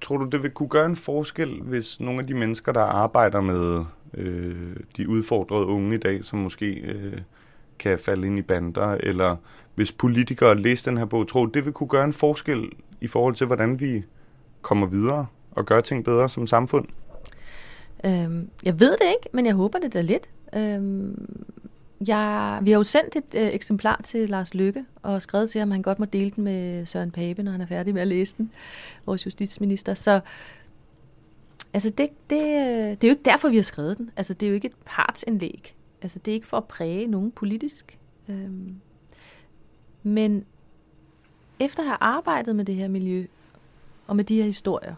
Tror 0.00 0.16
du, 0.16 0.24
det 0.24 0.42
vil 0.42 0.50
kunne 0.50 0.68
gøre 0.68 0.86
en 0.86 0.96
forskel, 0.96 1.62
hvis 1.62 2.00
nogle 2.00 2.20
af 2.20 2.26
de 2.26 2.34
mennesker, 2.34 2.72
der 2.72 2.80
arbejder 2.80 3.40
med 3.40 3.84
øh, 4.14 4.76
de 4.96 5.08
udfordrede 5.08 5.66
unge 5.66 5.94
i 5.94 5.98
dag, 5.98 6.24
som 6.24 6.38
måske 6.38 6.66
øh, 6.66 7.18
kan 7.78 7.98
falde 7.98 8.26
ind 8.26 8.38
i 8.38 8.42
bander, 8.42 8.96
eller 9.00 9.36
hvis 9.74 9.92
politikere 9.92 10.58
læser 10.58 10.90
den 10.90 10.98
her 10.98 11.04
bog, 11.04 11.28
tror 11.28 11.46
det 11.46 11.64
vil 11.64 11.72
kunne 11.72 11.88
gøre 11.88 12.04
en 12.04 12.12
forskel 12.12 12.70
i 13.00 13.06
forhold 13.06 13.34
til, 13.34 13.46
hvordan 13.46 13.80
vi 13.80 14.02
kommer 14.62 14.86
videre 14.86 15.26
og 15.50 15.66
gør 15.66 15.80
ting 15.80 16.04
bedre 16.04 16.28
som 16.28 16.46
samfund? 16.46 16.86
Øhm, 18.04 18.50
jeg 18.62 18.80
ved 18.80 18.92
det 18.92 19.06
ikke, 19.06 19.28
men 19.32 19.46
jeg 19.46 19.54
håber 19.54 19.78
det 19.78 19.94
da 19.94 20.00
lidt. 20.00 20.28
Øhm, 20.54 21.36
jeg, 22.06 22.58
vi 22.62 22.70
har 22.70 22.78
jo 22.78 22.82
sendt 22.82 23.16
et 23.16 23.34
øh, 23.34 23.48
eksemplar 23.48 24.00
til 24.04 24.28
Lars 24.28 24.54
Lykke 24.54 24.84
og 25.02 25.22
skrevet 25.22 25.50
til 25.50 25.58
ham, 25.58 25.68
at 25.68 25.74
han 25.74 25.82
godt 25.82 25.98
må 25.98 26.04
dele 26.04 26.30
den 26.30 26.44
med 26.44 26.86
Søren 26.86 27.10
Pape, 27.10 27.42
når 27.42 27.52
han 27.52 27.60
er 27.60 27.66
færdig 27.66 27.94
med 27.94 28.02
at 28.02 28.08
læse 28.08 28.34
den, 28.38 28.50
vores 29.06 29.26
justitsminister. 29.26 29.94
Så 29.94 30.20
altså 31.74 31.90
det, 31.90 32.10
det, 32.30 32.42
øh, 32.42 32.90
det 32.90 33.04
er 33.04 33.08
jo 33.08 33.10
ikke 33.10 33.22
derfor, 33.22 33.48
vi 33.48 33.56
har 33.56 33.62
skrevet 33.62 33.98
den. 33.98 34.10
Altså 34.16 34.34
det 34.34 34.46
er 34.46 34.50
jo 34.50 34.54
ikke 34.54 34.68
et 34.68 34.76
partsindlæg. 34.84 35.74
Altså 36.02 36.18
det 36.18 36.30
er 36.30 36.34
ikke 36.34 36.46
for 36.46 36.56
at 36.56 36.68
præge 36.68 37.06
nogen 37.06 37.32
politisk. 37.32 37.98
Øhm, 38.28 38.80
men 40.02 40.44
efter 41.58 41.82
at 41.82 41.88
have 41.88 41.98
arbejdet 42.00 42.56
med 42.56 42.64
det 42.64 42.74
her 42.74 42.88
miljø 42.88 43.26
og 44.06 44.16
med 44.16 44.24
de 44.24 44.36
her 44.36 44.44
historier, 44.44 44.94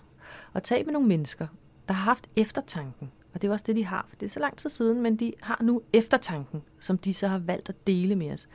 og 0.52 0.62
talt 0.62 0.86
med 0.86 0.92
nogle 0.92 1.08
mennesker, 1.08 1.46
der 1.88 1.94
har 1.94 2.04
haft 2.04 2.26
eftertanken, 2.36 3.10
og 3.34 3.42
det 3.42 3.48
er 3.48 3.52
også 3.52 3.64
det, 3.66 3.76
de 3.76 3.84
har, 3.84 4.06
for 4.08 4.16
det 4.16 4.26
er 4.26 4.30
så 4.30 4.40
lang 4.40 4.56
tid 4.56 4.70
siden, 4.70 5.00
men 5.00 5.16
de 5.16 5.32
har 5.40 5.58
nu 5.62 5.82
eftertanken, 5.92 6.62
som 6.80 6.98
de 6.98 7.14
så 7.14 7.28
har 7.28 7.38
valgt 7.38 7.68
at 7.68 7.86
dele 7.86 8.14
med 8.14 8.32
os. 8.32 8.48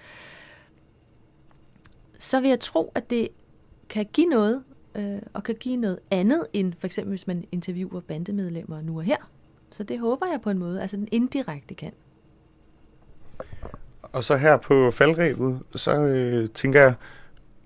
Så 2.18 2.40
vil 2.40 2.50
jeg 2.50 2.60
tro, 2.60 2.92
at 2.96 3.10
det 3.10 3.30
kan 3.90 4.06
give 4.14 4.28
noget, 4.28 4.64
øh, 4.96 5.20
og 5.34 5.44
kan 5.44 5.56
give 5.56 5.76
noget 5.76 6.00
andet, 6.12 6.48
end 6.54 6.74
for 6.80 6.88
eksempel 6.88 7.10
hvis 7.10 7.28
man 7.28 7.46
interviewer 7.52 8.00
bandemedlemmer 8.00 8.82
nu 8.82 8.98
og 8.98 9.04
her. 9.04 9.30
Så 9.72 9.84
det 9.84 10.00
håber 10.00 10.26
jeg 10.26 10.42
på 10.42 10.50
en 10.50 10.58
måde, 10.58 10.82
altså 10.82 10.98
den 10.98 11.08
indirekte 11.12 11.74
kan. 11.74 11.92
Og 14.02 14.24
så 14.24 14.38
her 14.38 14.58
på 14.58 14.92
faldrebet, 14.92 15.60
så 15.76 16.00
øh, 16.00 16.50
tænker 16.50 16.82
jeg, 16.82 16.94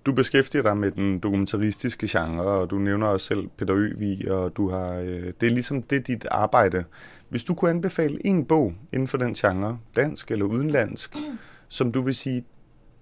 du 0.05 0.13
beskæftiger 0.13 0.61
dig 0.61 0.77
med 0.77 0.91
den 0.91 1.19
dokumentaristiske 1.19 2.07
genre, 2.09 2.43
og 2.43 2.69
du 2.69 2.77
nævner 2.77 3.07
også 3.07 3.27
selv 3.27 3.49
Peter 3.57 3.75
Øvig, 3.75 4.31
og 4.31 4.57
du 4.57 4.69
har, 4.69 4.93
øh, 4.93 5.33
det 5.41 5.47
er 5.47 5.51
ligesom 5.51 5.83
det 5.83 6.07
dit 6.07 6.25
arbejde. 6.31 6.83
Hvis 7.29 7.43
du 7.43 7.53
kunne 7.53 7.71
anbefale 7.71 8.27
en 8.27 8.45
bog 8.45 8.73
inden 8.93 9.07
for 9.07 9.17
den 9.17 9.33
genre, 9.33 9.79
dansk 9.95 10.31
eller 10.31 10.45
udenlandsk, 10.45 11.15
mm. 11.15 11.37
som 11.67 11.91
du 11.91 12.01
vil 12.01 12.15
sige, 12.15 12.45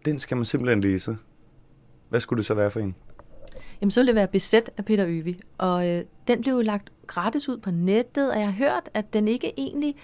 den 0.06 0.20
skal 0.20 0.38
man 0.38 0.46
simpelthen 0.46 0.82
læse, 0.82 1.18
hvad 2.10 2.20
skulle 2.20 2.38
det 2.38 2.46
så 2.46 2.54
være 2.54 2.72
for 2.72 2.80
en? 2.80 2.96
Jamen, 3.82 3.92
så 3.92 4.00
ville 4.00 4.08
det 4.08 4.16
være 4.16 4.28
besat 4.28 4.70
af 4.78 4.86
Peter 4.86 5.06
Øvig, 5.08 5.38
og 5.58 5.88
øh, 5.88 6.06
den 6.28 6.42
blev 6.42 6.54
jo 6.54 6.62
lagt 6.62 6.90
gratis 7.08 7.50
ud 7.50 7.58
på 7.58 7.72
nettet, 7.72 8.32
og 8.32 8.40
jeg 8.40 8.46
har 8.46 8.54
hørt, 8.54 8.90
at 8.94 9.14
den 9.14 9.28
ikke 9.28 9.54
egentlig 9.58 9.96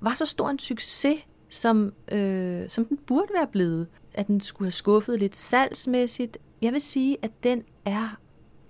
var 0.00 0.14
så 0.14 0.26
stor 0.26 0.48
en 0.50 0.58
succes, 0.58 1.26
som, 1.48 1.92
øh, 2.12 2.68
som 2.68 2.84
den 2.84 2.96
burde 2.96 3.28
være 3.34 3.46
blevet 3.46 3.86
at 4.14 4.26
den 4.26 4.40
skulle 4.40 4.66
have 4.66 4.72
skuffet 4.72 5.18
lidt 5.18 5.36
salgsmæssigt. 5.36 6.38
Jeg 6.62 6.72
vil 6.72 6.80
sige, 6.80 7.16
at 7.22 7.30
den 7.42 7.62
er 7.84 8.18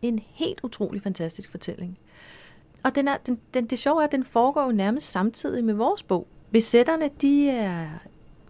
en 0.02 0.18
helt 0.18 0.60
utrolig 0.62 1.02
fantastisk 1.02 1.50
fortælling. 1.50 1.98
Og 2.82 2.94
den 2.94 3.08
er, 3.08 3.16
den, 3.16 3.40
den, 3.54 3.66
det 3.66 3.78
sjove 3.78 4.02
er, 4.02 4.06
at 4.06 4.12
den 4.12 4.24
foregår 4.24 4.64
jo 4.64 4.72
nærmest 4.72 5.10
samtidig 5.10 5.64
med 5.64 5.74
vores 5.74 6.02
bog. 6.02 6.26
Besætterne, 6.50 7.10
de 7.20 7.50
er 7.50 7.88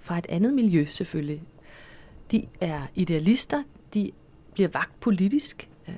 fra 0.00 0.18
et 0.18 0.26
andet 0.28 0.54
miljø 0.54 0.86
selvfølgelig. 0.90 1.42
De 2.30 2.46
er 2.60 2.82
idealister, 2.94 3.62
de 3.94 4.10
bliver 4.52 4.68
vagt 4.68 5.00
politisk, 5.00 5.68
øh, 5.88 5.94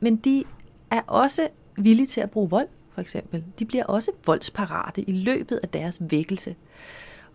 men 0.00 0.16
de 0.16 0.44
er 0.90 1.00
også 1.06 1.48
villige 1.76 2.06
til 2.06 2.20
at 2.20 2.30
bruge 2.30 2.50
vold, 2.50 2.68
for 2.92 3.00
eksempel. 3.00 3.44
De 3.58 3.64
bliver 3.64 3.84
også 3.84 4.10
voldsparate 4.26 5.02
i 5.02 5.12
løbet 5.12 5.60
af 5.62 5.68
deres 5.68 5.98
vækkelse. 6.00 6.56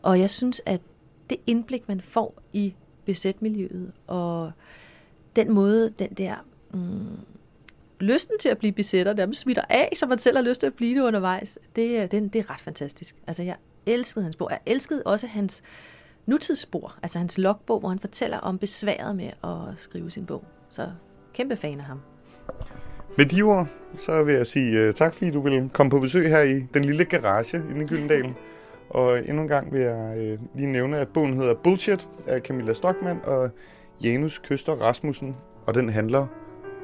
Og 0.02 0.20
jeg 0.20 0.30
synes, 0.30 0.62
at 0.66 0.82
det 1.30 1.38
indblik, 1.46 1.88
man 1.88 2.02
får 2.02 2.42
i 2.54 2.74
besætmiljøet, 3.06 3.92
og 4.08 4.52
den 5.36 5.52
måde, 5.52 5.90
den 6.00 6.14
der 6.14 6.36
mm, 6.74 7.20
lysten 8.00 8.40
til 8.40 8.50
at 8.50 8.58
blive 8.58 8.72
besætter, 8.72 9.14
der 9.14 9.32
smitter 9.34 9.64
af, 9.70 9.94
så 9.96 10.06
man 10.06 10.20
selv 10.20 10.38
har 10.38 10.44
lyst 10.44 10.60
til 10.60 10.68
at 10.68 10.74
blive 10.74 10.96
det 10.96 11.02
undervejs, 11.02 11.60
det, 11.76 12.02
øh, 12.04 12.12
det, 12.12 12.34
det 12.34 12.40
er 12.40 12.50
ret 12.50 12.60
fantastisk. 12.60 13.16
Altså, 13.28 13.44
jeg 13.44 13.56
elskede 13.86 14.24
hans 14.24 14.36
bog. 14.36 14.48
Jeg 14.52 14.60
elskede 14.66 15.04
også 15.06 15.28
hans 15.28 15.64
nutidsspor, 16.26 16.96
altså 17.04 17.20
hans 17.20 17.38
logbog, 17.38 17.80
hvor 17.80 17.90
han 17.90 18.00
fortæller 18.00 18.38
om 18.38 18.58
besværet 18.58 19.16
med 19.16 19.30
at 19.44 19.78
skrive 19.78 20.12
sin 20.12 20.26
bog. 20.26 20.44
Så 20.70 20.88
kæmpe 21.34 21.56
fan 21.56 21.80
af 21.80 21.86
ham. 21.86 22.00
Med 23.18 23.26
de 23.26 23.42
ord, 23.42 23.68
så 23.98 24.24
vil 24.24 24.34
jeg 24.34 24.48
sige 24.48 24.88
uh, 24.88 24.94
tak, 24.94 25.14
fordi 25.14 25.32
du 25.32 25.42
vil 25.42 25.70
komme 25.74 25.90
på 25.90 26.00
besøg 26.00 26.30
her 26.30 26.42
i 26.42 26.60
den 26.74 26.86
lille 26.86 27.06
garage 27.06 27.58
inde 27.58 27.84
i 27.84 27.88
Gyldendal. 27.88 28.34
Og 28.90 29.20
endnu 29.30 29.42
en 29.42 29.48
gang 29.48 29.74
vil 29.74 29.82
jeg 29.82 30.18
øh, 30.18 30.40
lige 30.56 30.68
nævne, 30.68 30.98
at 30.98 31.08
bogen 31.08 31.34
hedder 31.34 31.54
Bullshit 31.54 32.08
af 32.28 32.42
Camilla 32.42 32.74
Stockmann 32.74 33.20
og 33.24 33.50
Janus 34.04 34.40
Køster 34.40 34.74
Rasmussen, 34.74 35.36
og 35.66 35.74
den 35.74 35.90
handler 35.90 36.28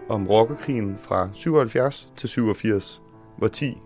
om 0.09 0.27
rockerkrigen 0.27 0.97
fra 0.97 1.29
77 1.33 2.09
til 2.17 2.29
87, 2.29 3.01
hvor 3.37 3.47
10 3.47 3.77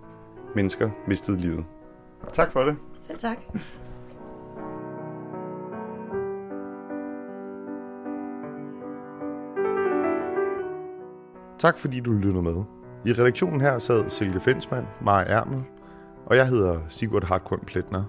mennesker 0.56 0.90
mistede 1.08 1.40
livet. 1.40 1.66
Tak 2.34 2.52
for 2.52 2.62
det. 2.62 2.76
Selv 3.02 3.20
tak. 3.20 3.38
Tak 11.66 11.78
fordi 11.78 12.00
du 12.00 12.12
lyttede 12.12 12.42
med. 12.42 12.64
I 13.06 13.14
redaktionen 13.14 13.62
her 13.62 13.80
sad 13.80 14.10
Silke 14.10 14.40
Fensmann, 14.40 14.88
Maja 15.02 15.26
Ermel 15.26 15.64
og 16.26 16.36
jeg 16.36 16.48
hedder 16.48 16.80
Sigurd 16.88 17.24
Hartkorn 17.24 17.60
Pletner. 17.68 18.04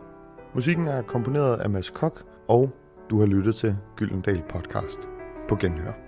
Musikken 0.54 0.86
er 0.86 1.02
komponeret 1.02 1.60
af 1.60 1.70
Mads 1.70 1.90
Kok, 1.90 2.24
og 2.48 2.70
du 3.10 3.18
har 3.18 3.26
lyttet 3.26 3.54
til 3.54 3.76
Gyldendal 3.96 4.42
Podcast 4.48 4.98
på 5.48 5.56
Genhør. 5.56 6.05